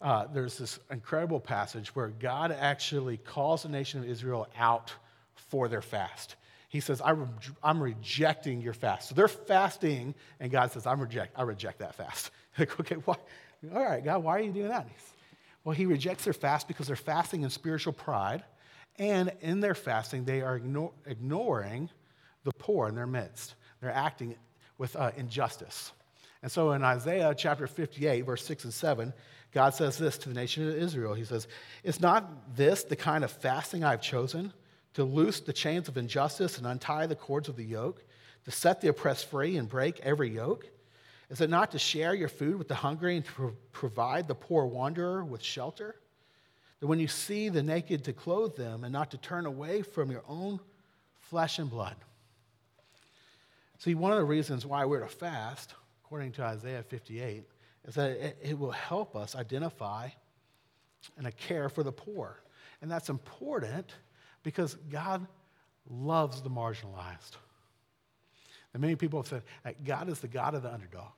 [0.00, 4.92] uh, there's this incredible passage where God actually calls the nation of Israel out
[5.34, 6.36] for their fast.
[6.70, 7.14] He says, I
[7.62, 9.10] am rejecting your fast.
[9.10, 12.30] So they're fasting, and God says, I'm reject, I reject that fast.
[12.58, 13.16] like, okay, why?
[13.74, 14.88] All right, God, why are you doing that?
[15.64, 18.42] Well, he rejects their fast because they're fasting in spiritual pride
[19.00, 21.88] and in their fasting, they are ignore, ignoring
[22.44, 23.54] the poor in their midst.
[23.80, 24.36] They're acting
[24.76, 25.92] with uh, injustice.
[26.42, 29.12] And so in Isaiah chapter 58, verse 6 and 7,
[29.52, 31.14] God says this to the nation of Israel.
[31.14, 31.48] He says,
[31.82, 34.52] Is not this the kind of fasting I've chosen?
[34.94, 38.02] To loose the chains of injustice and untie the cords of the yoke,
[38.44, 40.68] to set the oppressed free and break every yoke?
[41.28, 44.34] Is it not to share your food with the hungry and to pro- provide the
[44.34, 45.94] poor wanderer with shelter?
[46.80, 50.10] That when you see the naked, to clothe them and not to turn away from
[50.10, 50.58] your own
[51.18, 51.94] flesh and blood.
[53.78, 55.74] See, one of the reasons why we're to fast,
[56.04, 57.44] according to Isaiah 58,
[57.86, 60.08] is that it, it will help us identify
[61.16, 62.40] and care for the poor.
[62.82, 63.94] And that's important
[64.42, 65.26] because God
[65.88, 67.36] loves the marginalized.
[68.72, 71.12] And many people have said that God is the God of the underdog.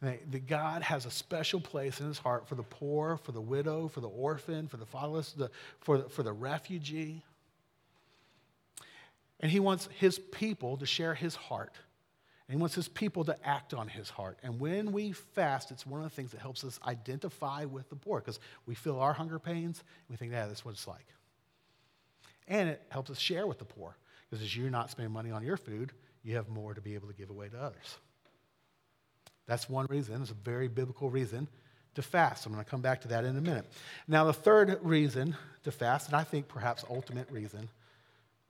[0.00, 3.88] That God has a special place in his heart for the poor, for the widow,
[3.88, 5.50] for the orphan, for the fatherless, the,
[5.80, 7.24] for, the, for the refugee.
[9.40, 11.74] And he wants his people to share his heart.
[12.46, 14.38] And he wants his people to act on his heart.
[14.42, 17.96] And when we fast, it's one of the things that helps us identify with the
[17.96, 19.80] poor because we feel our hunger pains.
[19.80, 21.06] And we think, yeah, that's what it's like.
[22.48, 23.96] And it helps us share with the poor
[24.28, 25.92] because as you're not spending money on your food,
[26.24, 27.98] you have more to be able to give away to others.
[29.46, 30.20] That's one reason.
[30.20, 31.48] It's a very biblical reason
[31.94, 32.44] to fast.
[32.44, 33.66] I'm going to come back to that in a minute.
[34.06, 37.68] Now, the third reason to fast, and I think perhaps ultimate reason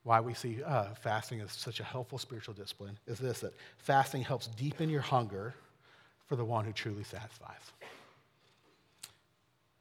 [0.02, 4.22] why we see uh, fasting as such a helpful spiritual discipline, is this that fasting
[4.22, 5.54] helps deepen your hunger
[6.26, 7.72] for the one who truly satisfies.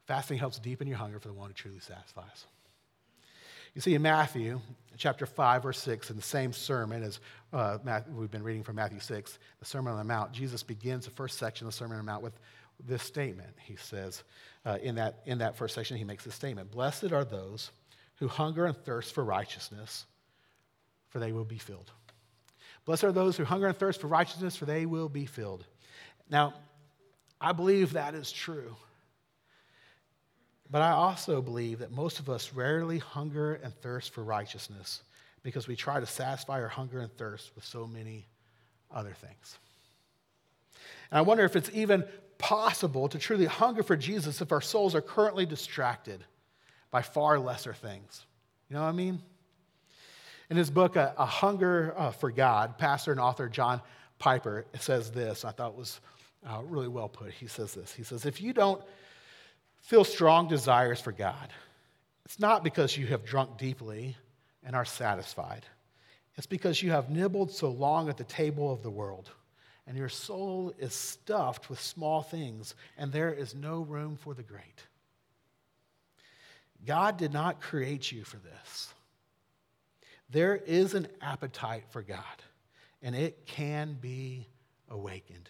[0.05, 2.45] Fasting helps deepen your hunger for the one who truly satisfies.
[3.77, 4.59] You see, in Matthew
[4.97, 7.19] chapter 5, verse 6, in the same sermon as
[7.53, 11.05] uh, Matthew, we've been reading from Matthew 6, the Sermon on the Mount, Jesus begins
[11.05, 12.33] the first section of the Sermon on the Mount with
[12.87, 13.51] this statement.
[13.59, 14.23] He says,
[14.65, 17.69] uh, in, that, in that first section, he makes this statement Blessed are those
[18.15, 20.07] who hunger and thirst for righteousness,
[21.09, 21.91] for they will be filled.
[22.83, 25.67] Blessed are those who hunger and thirst for righteousness, for they will be filled.
[26.31, 26.55] Now,
[27.39, 28.75] I believe that is true.
[30.69, 35.01] But I also believe that most of us rarely hunger and thirst for righteousness
[35.43, 38.27] because we try to satisfy our hunger and thirst with so many
[38.91, 39.57] other things.
[41.09, 42.03] And I wonder if it's even
[42.37, 46.23] possible to truly hunger for Jesus if our souls are currently distracted
[46.91, 48.25] by far lesser things.
[48.69, 49.21] You know what I mean?
[50.49, 53.81] In his book, A, Hunger uh, for God, pastor and author John
[54.19, 55.43] Piper says this.
[55.43, 55.99] I thought was
[56.45, 57.31] uh, really well put.
[57.31, 57.93] He says this.
[57.93, 58.81] He says, If you don't
[59.87, 61.47] feel strong desires for God,
[62.25, 64.17] it's not because you have drunk deeply
[64.61, 65.65] and are satisfied.
[66.35, 69.29] It's because you have nibbled so long at the table of the world,
[69.87, 74.43] and your soul is stuffed with small things, and there is no room for the
[74.43, 74.83] great.
[76.85, 78.93] God did not create you for this.
[80.29, 82.43] There is an appetite for God,
[83.01, 84.47] and it can be
[84.89, 85.47] awakened.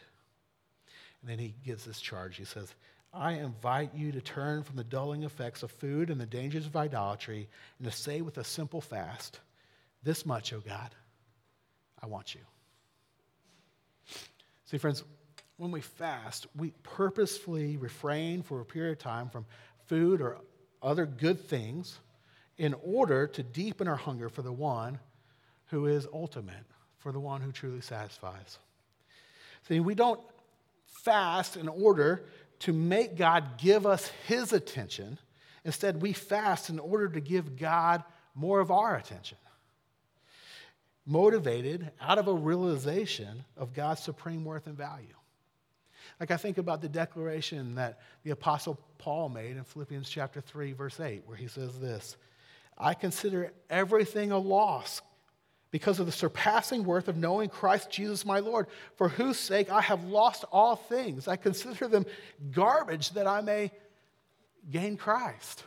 [1.22, 2.38] And then he gives this charge.
[2.38, 2.72] He says,
[3.18, 6.76] I invite you to turn from the dulling effects of food and the dangers of
[6.76, 7.50] idolatry
[7.80, 9.40] and to say with a simple fast,
[10.04, 10.94] This much, O God,
[12.02, 12.42] I want you.
[14.66, 15.04] See, friends,
[15.58, 19.46] when we fast, we purposefully refrain for a period of time from
[19.88, 20.38] food or
[20.84, 21.98] other good things
[22.58, 25.00] in order to deepen our hunger for the one
[25.68, 26.66] who is ultimate,
[27.00, 28.60] for the one who truly satisfies.
[29.68, 30.20] See, we don't
[31.04, 32.24] fast in order
[32.60, 35.20] to make God give us his attention.
[35.64, 38.04] Instead, we fast in order to give God
[38.36, 39.38] more of our attention.
[41.06, 45.08] Motivated out of a realization of God's supreme worth and value.
[46.20, 50.74] Like I think about the declaration that the Apostle Paul made in Philippians chapter 3,
[50.74, 52.18] verse 8, where he says this
[52.78, 55.02] I consider everything a loss
[55.72, 59.82] because of the surpassing worth of knowing Christ Jesus my Lord, for whose sake I
[59.82, 61.28] have lost all things.
[61.28, 62.06] I consider them
[62.52, 63.72] garbage that I may
[64.70, 65.64] gain Christ.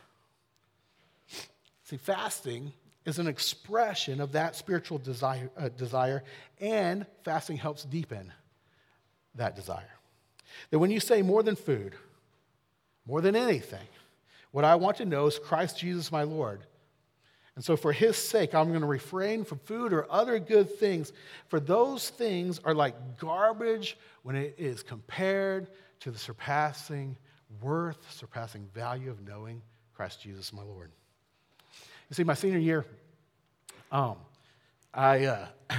[1.85, 2.73] See, fasting
[3.05, 6.23] is an expression of that spiritual desire, uh, desire,
[6.61, 8.33] and fasting helps deepen
[9.35, 9.95] that desire.
[10.71, 11.95] That when you say more than food,
[13.07, 13.87] more than anything,
[14.51, 16.61] what I want to know is Christ Jesus my Lord.
[17.61, 21.12] And so, for his sake, I'm going to refrain from food or other good things,
[21.49, 25.68] for those things are like garbage when it is compared
[25.99, 27.18] to the surpassing
[27.61, 29.61] worth, surpassing value of knowing
[29.92, 30.90] Christ Jesus, my Lord.
[32.09, 32.87] You see, my senior year,
[33.92, 34.16] um,
[34.94, 35.46] I uh,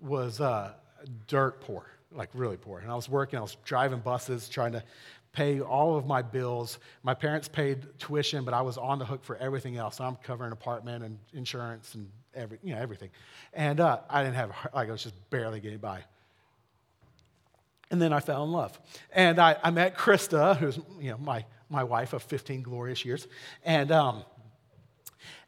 [0.00, 0.74] was uh,
[1.26, 2.78] dirt poor, like really poor.
[2.78, 4.84] And I was working, I was driving buses, trying to
[5.34, 6.78] pay all of my bills.
[7.02, 10.00] My parents paid tuition, but I was on the hook for everything else.
[10.00, 13.10] I'm covering apartment and insurance and every, you know, everything.
[13.52, 16.04] And uh, I didn't have, like, I was just barely getting by.
[17.90, 18.78] And then I fell in love.
[19.12, 23.26] And I, I met Krista, who's, you know, my, my wife of 15 glorious years.
[23.64, 24.24] And, um,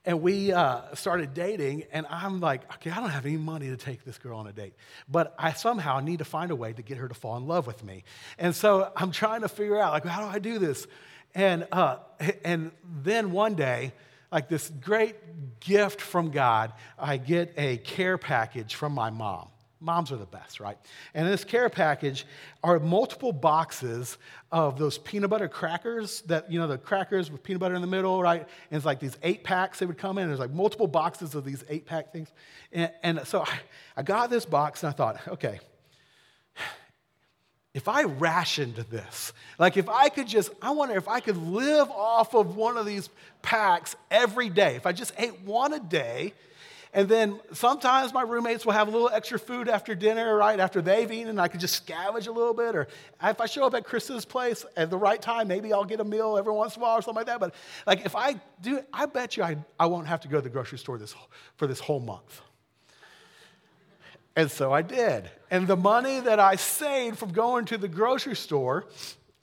[0.06, 3.76] and we uh, started dating, and I'm like, okay, I don't have any money to
[3.76, 4.74] take this girl on a date,
[5.08, 7.66] but I somehow need to find a way to get her to fall in love
[7.66, 8.04] with me.
[8.38, 10.86] And so I'm trying to figure out, like, how do I do this?
[11.34, 11.96] And, uh,
[12.44, 12.70] and
[13.02, 13.92] then one day,
[14.32, 19.48] like this great gift from God, I get a care package from my mom.
[19.78, 20.78] Moms are the best, right?
[21.12, 22.24] And in this care package
[22.64, 24.16] are multiple boxes
[24.50, 27.86] of those peanut butter crackers that, you know, the crackers with peanut butter in the
[27.86, 28.40] middle, right?
[28.40, 30.28] And it's like these eight packs they would come in.
[30.28, 32.32] There's like multiple boxes of these eight pack things.
[32.72, 33.58] And, and so I,
[33.98, 35.60] I got this box and I thought, okay,
[37.74, 41.90] if I rationed this, like if I could just, I wonder if I could live
[41.90, 43.10] off of one of these
[43.42, 44.76] packs every day.
[44.76, 46.32] If I just ate one a day,
[46.96, 50.58] and then sometimes my roommates will have a little extra food after dinner, right?
[50.58, 52.74] After they've eaten, and I can just scavenge a little bit.
[52.74, 52.88] Or
[53.22, 56.04] if I show up at Chris's place at the right time, maybe I'll get a
[56.04, 57.38] meal every once in a while or something like that.
[57.38, 57.54] But
[57.86, 60.48] like if I do, I bet you I, I won't have to go to the
[60.48, 61.14] grocery store this,
[61.56, 62.40] for this whole month.
[64.34, 65.30] And so I did.
[65.50, 68.86] And the money that I saved from going to the grocery store,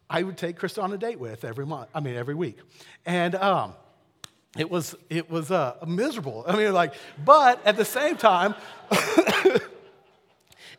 [0.10, 2.58] I would take Krista on a date with every month, I mean, every week.
[3.06, 3.76] And, um,
[4.58, 6.46] it was, it was uh, miserable.
[6.48, 6.94] I mean, like,
[7.24, 8.54] but at the same time,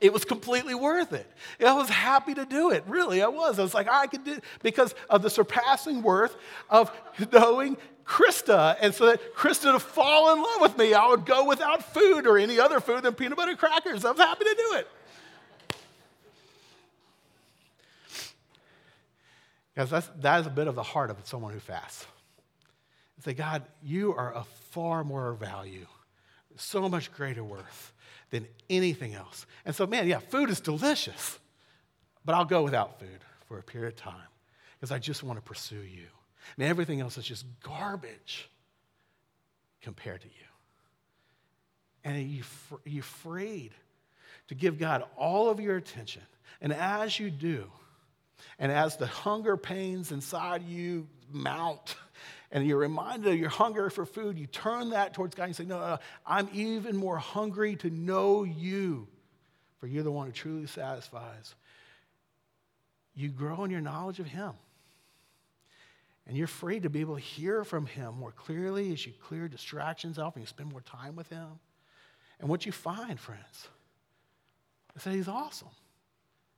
[0.01, 1.29] it was completely worth it.
[1.61, 2.85] I was happy to do it.
[2.87, 3.59] Really, I was.
[3.59, 6.37] I was like, I could do it because of the surpassing worth
[6.71, 6.93] of
[7.33, 8.77] knowing Krista.
[8.81, 12.29] And so that Krista to fall in love with me, I would go without food
[12.29, 14.05] or any other food than peanut butter crackers.
[14.05, 14.89] I was happy to do it.
[19.75, 22.07] Because that's, that is a bit of the heart of someone who fasts
[23.25, 25.87] say, God, you are of far more value,
[26.57, 27.93] so much greater worth
[28.31, 29.47] than anything else.
[29.65, 31.39] And so, man, yeah, food is delicious,
[32.25, 34.29] but I'll go without food for a period of time
[34.79, 36.07] because I just want to pursue you.
[36.59, 38.51] Mean, everything else is just garbage
[39.81, 40.33] compared to you.
[42.05, 42.43] And you,
[42.85, 43.73] you're afraid
[44.49, 46.23] to give God all of your attention.
[46.61, 47.71] And as you do,
[48.59, 51.97] and as the hunger pains inside you mount,
[52.55, 55.65] and you're reminded of your hunger for food, you turn that towards God and say,
[55.65, 59.09] No, no, no, I'm even more hungry to know you,
[59.81, 61.57] for you're the one who truly satisfies.
[63.17, 64.53] You grow in your knowledge of Him.
[66.27, 69.49] And you're free to be able to hear from Him more clearly as you clear
[69.49, 71.59] distractions off and you spend more time with Him.
[72.39, 73.69] And what you find, friends,
[74.97, 75.69] is that He's awesome.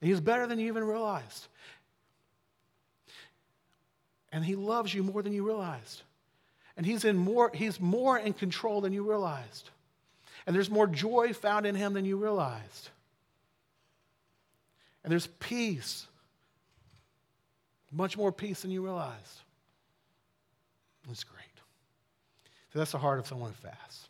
[0.02, 1.48] And He's better than you even realized.
[4.36, 6.02] And He loves you more than you realized.
[6.76, 9.70] And He's, in more, he's more in control than you realized.
[10.46, 12.90] And there's more joy found in Him than you realized.
[15.02, 16.06] And there's peace,
[17.90, 19.40] much more peace than you realized.
[21.10, 21.46] It's great.
[22.74, 24.06] So that's the heart of someone who fasts.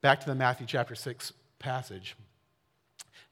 [0.00, 2.16] Back to the Matthew chapter 6 passage.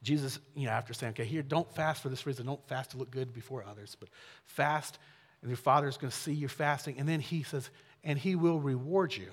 [0.03, 2.45] Jesus, you know, after saying, okay, here, don't fast for this reason.
[2.45, 4.11] Don't fast to look good before others, but
[4.45, 4.99] fast,
[5.43, 6.99] and your Father is going to see your fasting.
[6.99, 7.69] And then he says,
[8.05, 9.31] and he will reward you.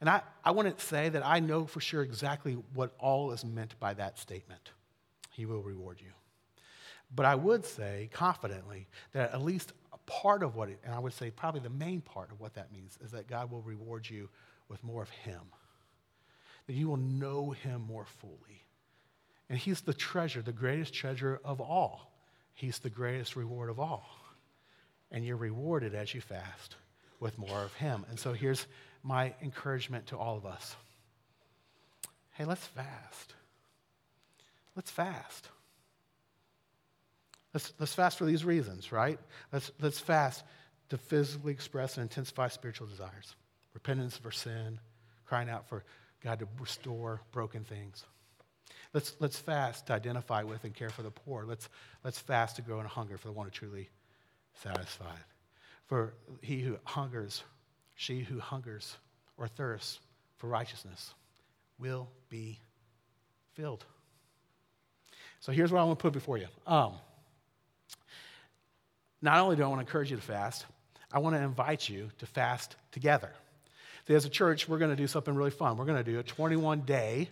[0.00, 3.78] And I, I to say that I know for sure exactly what all is meant
[3.80, 4.70] by that statement.
[5.30, 6.12] He will reward you.
[7.14, 10.98] But I would say confidently that at least a part of what, it, and I
[10.98, 14.08] would say probably the main part of what that means, is that God will reward
[14.08, 14.28] you
[14.68, 15.40] with more of Him.
[16.66, 18.66] That you will know Him more fully.
[19.48, 22.12] And He's the treasure, the greatest treasure of all.
[22.54, 24.08] He's the greatest reward of all.
[25.10, 26.76] And you're rewarded as you fast
[27.20, 28.04] with more of Him.
[28.10, 28.66] And so here's
[29.02, 30.76] my encouragement to all of us
[32.32, 33.34] hey, let's fast.
[34.76, 35.48] Let's fast.
[37.52, 39.18] Let's, let's fast for these reasons, right?
[39.52, 40.44] Let's, let's fast
[40.90, 43.34] to physically express and intensify spiritual desires
[43.74, 44.78] repentance for sin,
[45.24, 45.84] crying out for
[46.22, 48.04] God to restore broken things.
[48.92, 51.44] Let's, let's fast to identify with and care for the poor.
[51.44, 51.68] Let's,
[52.02, 53.88] let's fast to grow in hunger for the one who truly
[54.62, 55.24] satisfied.
[55.86, 57.42] For he who hungers,
[57.94, 58.96] she who hungers
[59.36, 60.00] or thirsts
[60.36, 61.14] for righteousness
[61.78, 62.58] will be
[63.54, 63.84] filled.
[65.40, 66.46] So here's what I want to put before you.
[66.66, 66.92] Um,
[69.22, 70.66] not only do I want to encourage you to fast,
[71.12, 73.30] I want to invite you to fast together.
[74.08, 75.76] As a church, we're going to do something really fun.
[75.76, 77.28] We're going to do a 21 day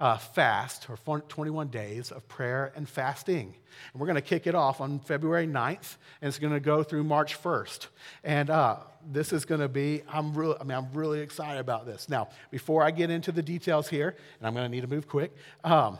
[0.00, 3.54] uh, fast, or 21 days of prayer and fasting.
[3.92, 6.82] And we're going to kick it off on February 9th, and it's going to go
[6.82, 7.86] through March 1st.
[8.24, 8.78] And uh,
[9.10, 12.08] this is going to be, I'm really, I mean, I'm really excited about this.
[12.08, 15.08] Now, before I get into the details here, and I'm going to need to move
[15.08, 15.32] quick,
[15.62, 15.98] um,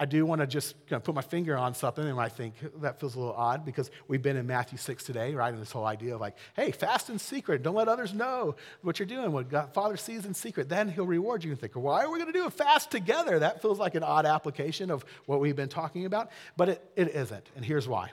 [0.00, 2.54] I do want to just kind of put my finger on something, and I think
[2.80, 5.52] that feels a little odd because we've been in Matthew 6 today, right?
[5.52, 7.62] And this whole idea of like, hey, fast in secret.
[7.62, 9.30] Don't let others know what you're doing.
[9.30, 11.50] What God, Father sees in secret, then he'll reward you.
[11.50, 13.40] And think, why are we going to do a fast together?
[13.40, 17.14] That feels like an odd application of what we've been talking about, but it, it
[17.14, 17.46] isn't.
[17.54, 18.10] And here's why.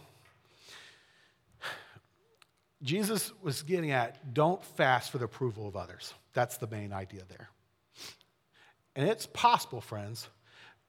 [2.83, 6.13] Jesus was getting at don't fast for the approval of others.
[6.33, 7.49] That's the main idea there.
[8.93, 10.27] And it's possible, friends,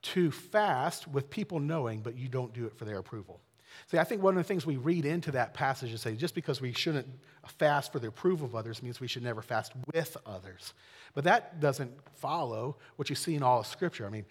[0.00, 3.40] to fast with people knowing, but you don't do it for their approval.
[3.86, 6.34] See, I think one of the things we read into that passage is say just
[6.34, 7.06] because we shouldn't
[7.46, 10.74] fast for the approval of others means we should never fast with others.
[11.14, 14.06] But that doesn't follow what you see in all of Scripture.
[14.06, 14.26] I mean,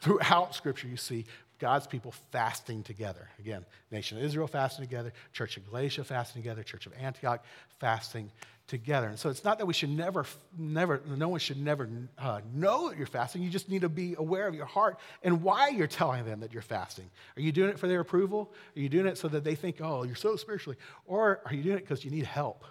[0.00, 1.24] throughout Scripture, you see
[1.58, 3.28] God's people fasting together.
[3.38, 7.44] Again, nation of Israel fasting together, Church of Galatia fasting together, Church of Antioch
[7.78, 8.30] fasting
[8.68, 9.08] together.
[9.08, 11.88] And so it's not that we should never, never, no one should never
[12.18, 13.42] uh, know that you're fasting.
[13.42, 16.52] You just need to be aware of your heart and why you're telling them that
[16.52, 17.10] you're fasting.
[17.36, 18.52] Are you doing it for their approval?
[18.76, 20.76] Are you doing it so that they think, oh, you're so spiritually?
[21.06, 22.64] Or are you doing it because you need help?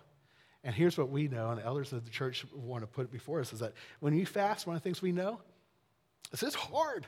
[0.64, 3.12] And here's what we know, and the elders of the church want to put it
[3.12, 5.40] before us is that when you fast, one of the things we know
[6.32, 7.08] is it's hard.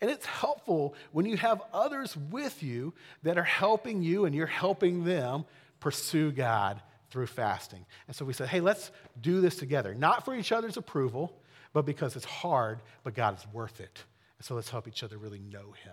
[0.00, 4.46] And it's helpful when you have others with you that are helping you and you're
[4.46, 5.44] helping them
[5.80, 6.80] pursue God
[7.10, 7.84] through fasting.
[8.08, 11.32] And so we said, hey, let's do this together, not for each other's approval,
[11.72, 14.04] but because it's hard, but God is worth it.
[14.38, 15.92] And so let's help each other really know Him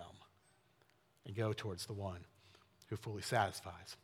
[1.26, 2.18] and go towards the one
[2.88, 3.96] who fully satisfies.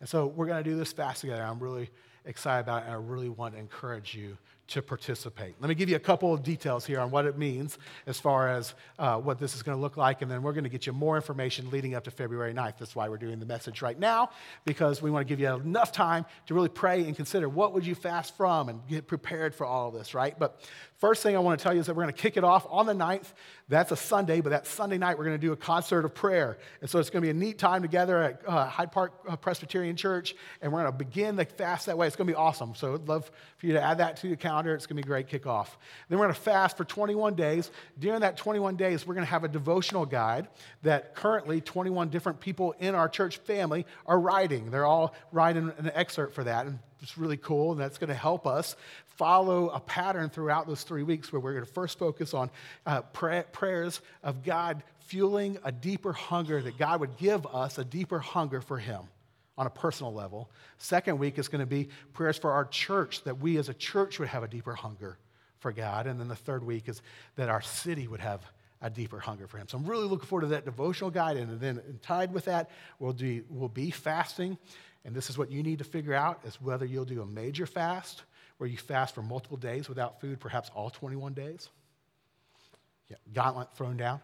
[0.00, 1.42] And so we're going to do this fast together.
[1.42, 1.90] I'm really
[2.26, 4.36] excited about and I really want to encourage you
[4.68, 5.54] to participate.
[5.60, 8.48] Let me give you a couple of details here on what it means as far
[8.48, 10.86] as uh, what this is going to look like, and then we're going to get
[10.86, 12.78] you more information leading up to February 9th.
[12.78, 14.30] That's why we're doing the message right now,
[14.64, 17.86] because we want to give you enough time to really pray and consider what would
[17.86, 20.36] you fast from and get prepared for all of this, right?
[20.36, 20.60] But
[20.98, 22.66] First thing I want to tell you is that we're going to kick it off
[22.70, 23.34] on the 9th.
[23.68, 26.56] That's a Sunday, but that Sunday night we're going to do a concert of prayer.
[26.80, 29.36] And so it's going to be a neat time together at uh, Hyde Park uh,
[29.36, 32.06] Presbyterian Church, and we're going to begin the fast that way.
[32.06, 32.74] It's going to be awesome.
[32.74, 34.74] So I'd love for you to add that to your calendar.
[34.74, 35.68] It's going to be a great kickoff.
[36.08, 37.70] Then we're going to fast for 21 days.
[37.98, 40.48] During that 21 days, we're going to have a devotional guide
[40.82, 44.70] that currently 21 different people in our church family are writing.
[44.70, 46.66] They're all writing an excerpt for that.
[46.66, 48.74] And it's really cool, and that's going to help us
[49.16, 52.50] follow a pattern throughout those three weeks where we're going to first focus on
[52.84, 57.84] uh, pray- prayers of God fueling a deeper hunger, that God would give us a
[57.84, 59.02] deeper hunger for Him
[59.58, 60.50] on a personal level.
[60.78, 64.18] Second week is going to be prayers for our church, that we as a church
[64.18, 65.18] would have a deeper hunger
[65.58, 66.06] for God.
[66.06, 67.02] And then the third week is
[67.36, 68.42] that our city would have
[68.82, 69.68] a deeper hunger for Him.
[69.68, 71.36] So I'm really looking forward to that devotional guide.
[71.38, 74.58] And then tied with that, we'll, do, we'll be fasting.
[75.04, 77.66] And this is what you need to figure out is whether you'll do a major
[77.66, 78.22] fast
[78.58, 81.68] where you fast for multiple days without food, perhaps all 21 days.
[83.08, 84.20] Yeah, gauntlet thrown down.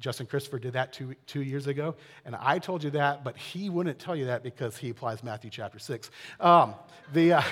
[0.00, 1.94] Justin Christopher did that two, two years ago.
[2.24, 5.50] And I told you that, but he wouldn't tell you that because he applies Matthew
[5.50, 6.10] chapter 6.
[6.40, 6.74] Um,
[7.12, 7.42] the, uh,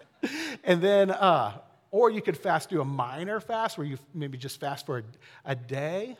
[0.64, 1.52] and then, uh,
[1.90, 5.02] or you could fast, do a minor fast where you maybe just fast for a,
[5.46, 6.18] a day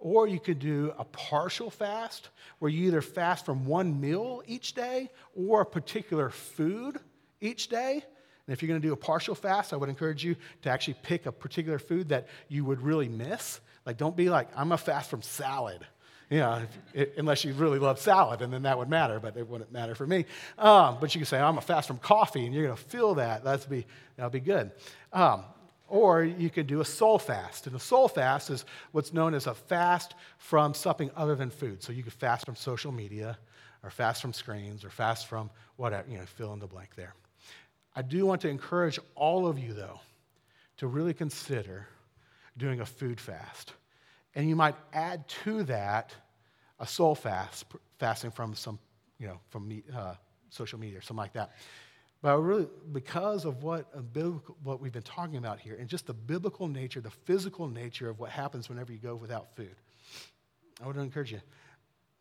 [0.00, 4.74] or you could do a partial fast where you either fast from one meal each
[4.74, 6.98] day or a particular food
[7.40, 8.02] each day.
[8.50, 10.96] And if you're going to do a partial fast, I would encourage you to actually
[11.04, 13.60] pick a particular food that you would really miss.
[13.86, 15.86] Like, don't be like, I'm a fast from salad.
[16.30, 19.48] You know, it, unless you really love salad, and then that would matter, but it
[19.48, 20.26] wouldn't matter for me.
[20.58, 23.14] Um, but you can say, I'm a fast from coffee, and you're going to feel
[23.14, 23.44] that.
[23.44, 23.86] That's be,
[24.16, 24.72] that'll be good.
[25.12, 25.44] Um,
[25.86, 27.68] or you can do a soul fast.
[27.68, 31.84] And a soul fast is what's known as a fast from something other than food.
[31.84, 33.38] So you could fast from social media,
[33.84, 37.14] or fast from screens, or fast from whatever, you know, fill in the blank there.
[37.94, 40.00] I do want to encourage all of you, though,
[40.78, 41.86] to really consider
[42.56, 43.74] doing a food fast.
[44.34, 46.14] And you might add to that
[46.78, 47.66] a soul fast,
[47.98, 48.78] fasting from some,
[49.18, 50.14] you know, from uh,
[50.50, 51.52] social media or something like that.
[52.22, 56.14] But really, because of what, biblical, what we've been talking about here, and just the
[56.14, 59.74] biblical nature, the physical nature of what happens whenever you go without food,
[60.82, 61.40] I would encourage you,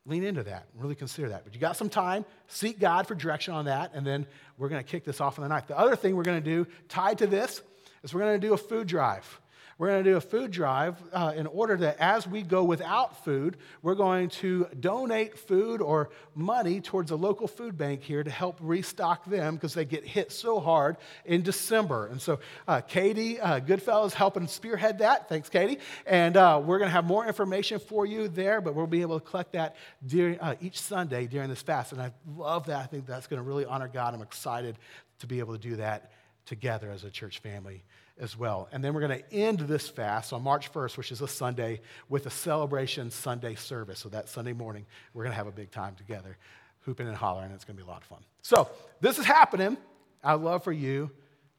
[0.10, 1.44] lean into that, and really consider that.
[1.46, 4.26] But you got some time, seek God for direction on that, and then
[4.58, 5.68] we're going to kick this off in the night.
[5.68, 7.62] The other thing we're going to do, tied to this,
[8.04, 9.40] is we're going to do a food drive.
[9.80, 13.24] We're going to do a food drive uh, in order that as we go without
[13.24, 18.30] food, we're going to donate food or money towards a local food bank here to
[18.30, 22.08] help restock them because they get hit so hard in December.
[22.08, 25.30] And so, uh, Katie uh, Goodfellow is helping spearhead that.
[25.30, 25.80] Thanks, Katie.
[26.06, 29.18] And uh, we're going to have more information for you there, but we'll be able
[29.18, 31.94] to collect that during, uh, each Sunday during this fast.
[31.94, 32.80] And I love that.
[32.84, 34.14] I think that's going to really honor God.
[34.14, 34.78] I'm excited
[35.20, 36.12] to be able to do that
[36.46, 37.86] together as a church family
[38.20, 38.68] as well.
[38.72, 41.82] And then we're going to end this fast on March 1st, which is a Sunday,
[42.10, 44.00] with a celebration Sunday service.
[44.00, 46.38] So that Sunday morning, we're going to have a big time together,
[46.82, 47.52] hooping and hollering.
[47.52, 48.20] It's going to be a lot of fun.
[48.42, 49.78] So this is happening.
[50.24, 51.12] I'd love for you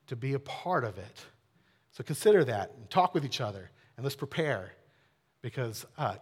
[0.08, 1.24] to be a part of it.
[1.92, 4.72] So consider that and talk with each other and let's prepare
[5.42, 6.16] because uh,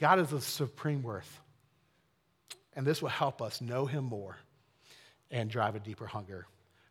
[0.00, 1.40] God is the supreme worth.
[2.74, 4.36] And this will help us know Him more
[5.30, 6.46] and drive a deeper hunger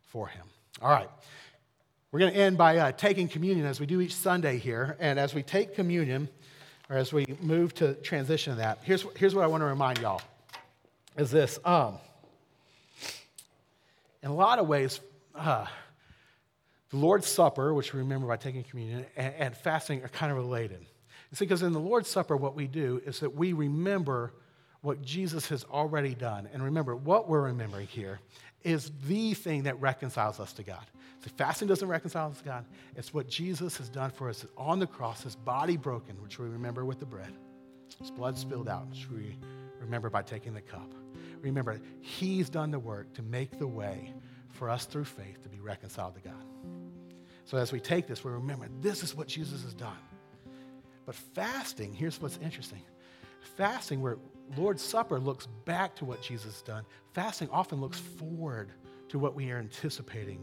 [0.06, 0.44] for Him.
[0.82, 1.08] All right.
[2.10, 4.96] We're going to end by uh, taking communion as we do each Sunday here.
[4.98, 6.30] And as we take communion,
[6.88, 9.98] or as we move to transition to that, here's, here's what I want to remind
[9.98, 10.22] y'all
[11.18, 11.58] is this.
[11.66, 11.98] Um,
[14.22, 15.00] in a lot of ways,
[15.34, 15.66] uh,
[16.88, 20.38] the Lord's Supper, which we remember by taking communion, and, and fasting are kind of
[20.38, 20.86] related.
[21.30, 24.32] It's because in the Lord's Supper, what we do is that we remember
[24.80, 26.48] what Jesus has already done.
[26.54, 28.18] And remember, what we're remembering here
[28.64, 30.84] is the thing that reconciles us to God.
[31.36, 32.64] Fasting doesn't reconcile us to God.
[32.96, 36.48] It's what Jesus has done for us on the cross, his body broken, which we
[36.48, 37.32] remember with the bread,
[37.98, 39.36] his blood spilled out, which we
[39.80, 40.92] remember by taking the cup.
[41.40, 44.12] Remember, he's done the work to make the way
[44.48, 46.44] for us through faith to be reconciled to God.
[47.44, 49.96] So as we take this, we remember this is what Jesus has done.
[51.06, 52.82] But fasting, here's what's interesting.
[53.56, 54.18] Fasting, where
[54.56, 58.70] Lord's Supper looks back to what Jesus has done, fasting often looks forward
[59.08, 60.40] to what we are anticipating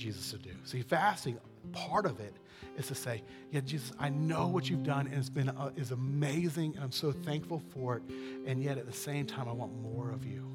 [0.00, 0.50] Jesus to do.
[0.64, 1.38] See, fasting,
[1.72, 2.34] part of it
[2.76, 3.22] is to say,
[3.52, 6.92] yeah, Jesus, I know what you've done and it's been uh, is amazing and I'm
[6.92, 8.02] so thankful for it.
[8.46, 10.50] And yet at the same time, I want more of you.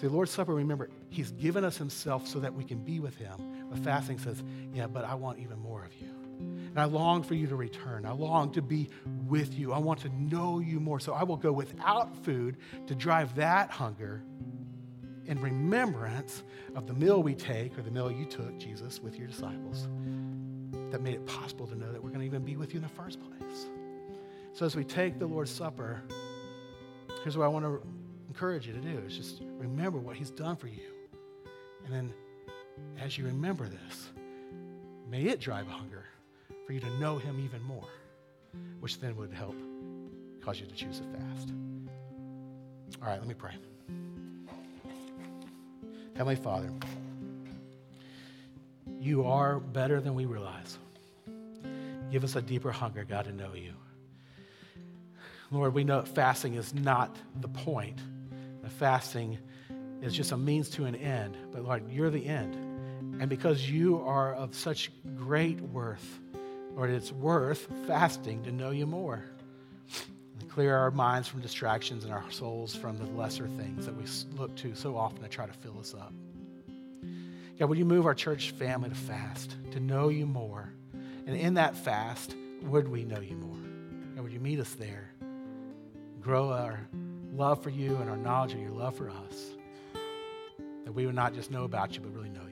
[0.00, 3.68] See, Lord's Supper, remember, He's given us Himself so that we can be with Him.
[3.70, 4.42] But fasting says,
[4.74, 6.08] Yeah, but I want even more of you.
[6.40, 8.06] And I long for you to return.
[8.06, 8.88] I long to be
[9.28, 9.72] with you.
[9.72, 11.00] I want to know you more.
[11.00, 14.22] So I will go without food to drive that hunger
[15.26, 16.42] in remembrance
[16.74, 19.88] of the meal we take or the meal you took, Jesus, with your disciples
[20.90, 22.82] that made it possible to know that we're going to even be with you in
[22.82, 23.66] the first place.
[24.52, 26.02] So as we take the Lord's Supper,
[27.22, 27.80] here's what I want to
[28.28, 30.90] encourage you to do is just remember what he's done for you.
[31.84, 32.12] And then
[32.98, 34.10] as you remember this,
[35.08, 36.04] may it drive a hunger
[36.66, 37.88] for you to know him even more,
[38.80, 39.56] which then would help
[40.40, 41.52] cause you to choose a fast.
[43.02, 43.52] All right, let me pray.
[46.20, 46.70] Heavenly Father,
[49.00, 50.76] you are better than we realize.
[52.10, 53.72] Give us a deeper hunger, God, to know you.
[55.50, 58.00] Lord, we know fasting is not the point.
[58.62, 59.38] The fasting
[60.02, 61.38] is just a means to an end.
[61.52, 62.54] But Lord, you're the end.
[63.18, 66.20] And because you are of such great worth,
[66.76, 69.24] Lord, it's worth fasting to know you more.
[70.50, 74.04] Clear our minds from distractions and our souls from the lesser things that we
[74.36, 76.12] look to so often to try to fill us up.
[77.56, 80.72] God, would you move our church family to fast, to know you more?
[81.26, 83.56] And in that fast, would we know you more?
[84.16, 85.12] And would you meet us there?
[86.20, 86.80] Grow our
[87.32, 89.50] love for you and our knowledge of your love for us.
[90.84, 92.49] That we would not just know about you, but really know you.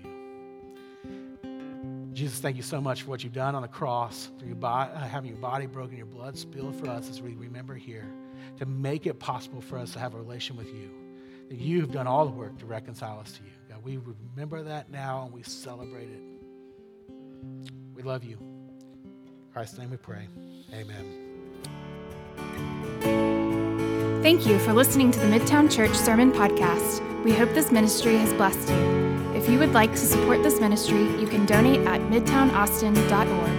[2.19, 4.91] Jesus, thank you so much for what you've done on the cross, through your body,
[4.93, 8.11] uh, having your body broken, your blood spilled for us as we remember here,
[8.57, 10.91] to make it possible for us to have a relation with you.
[11.49, 13.51] That you have done all the work to reconcile us to you.
[13.69, 14.01] God, we
[14.35, 16.21] remember that now and we celebrate it.
[17.95, 18.37] We love you.
[18.37, 20.27] In Christ's name we pray.
[20.75, 21.05] Amen.
[24.23, 27.23] Thank you for listening to the Midtown Church Sermon Podcast.
[27.23, 29.08] We hope this ministry has blessed you.
[29.49, 33.58] If you would like to support this ministry, you can donate at midtownaustin.org.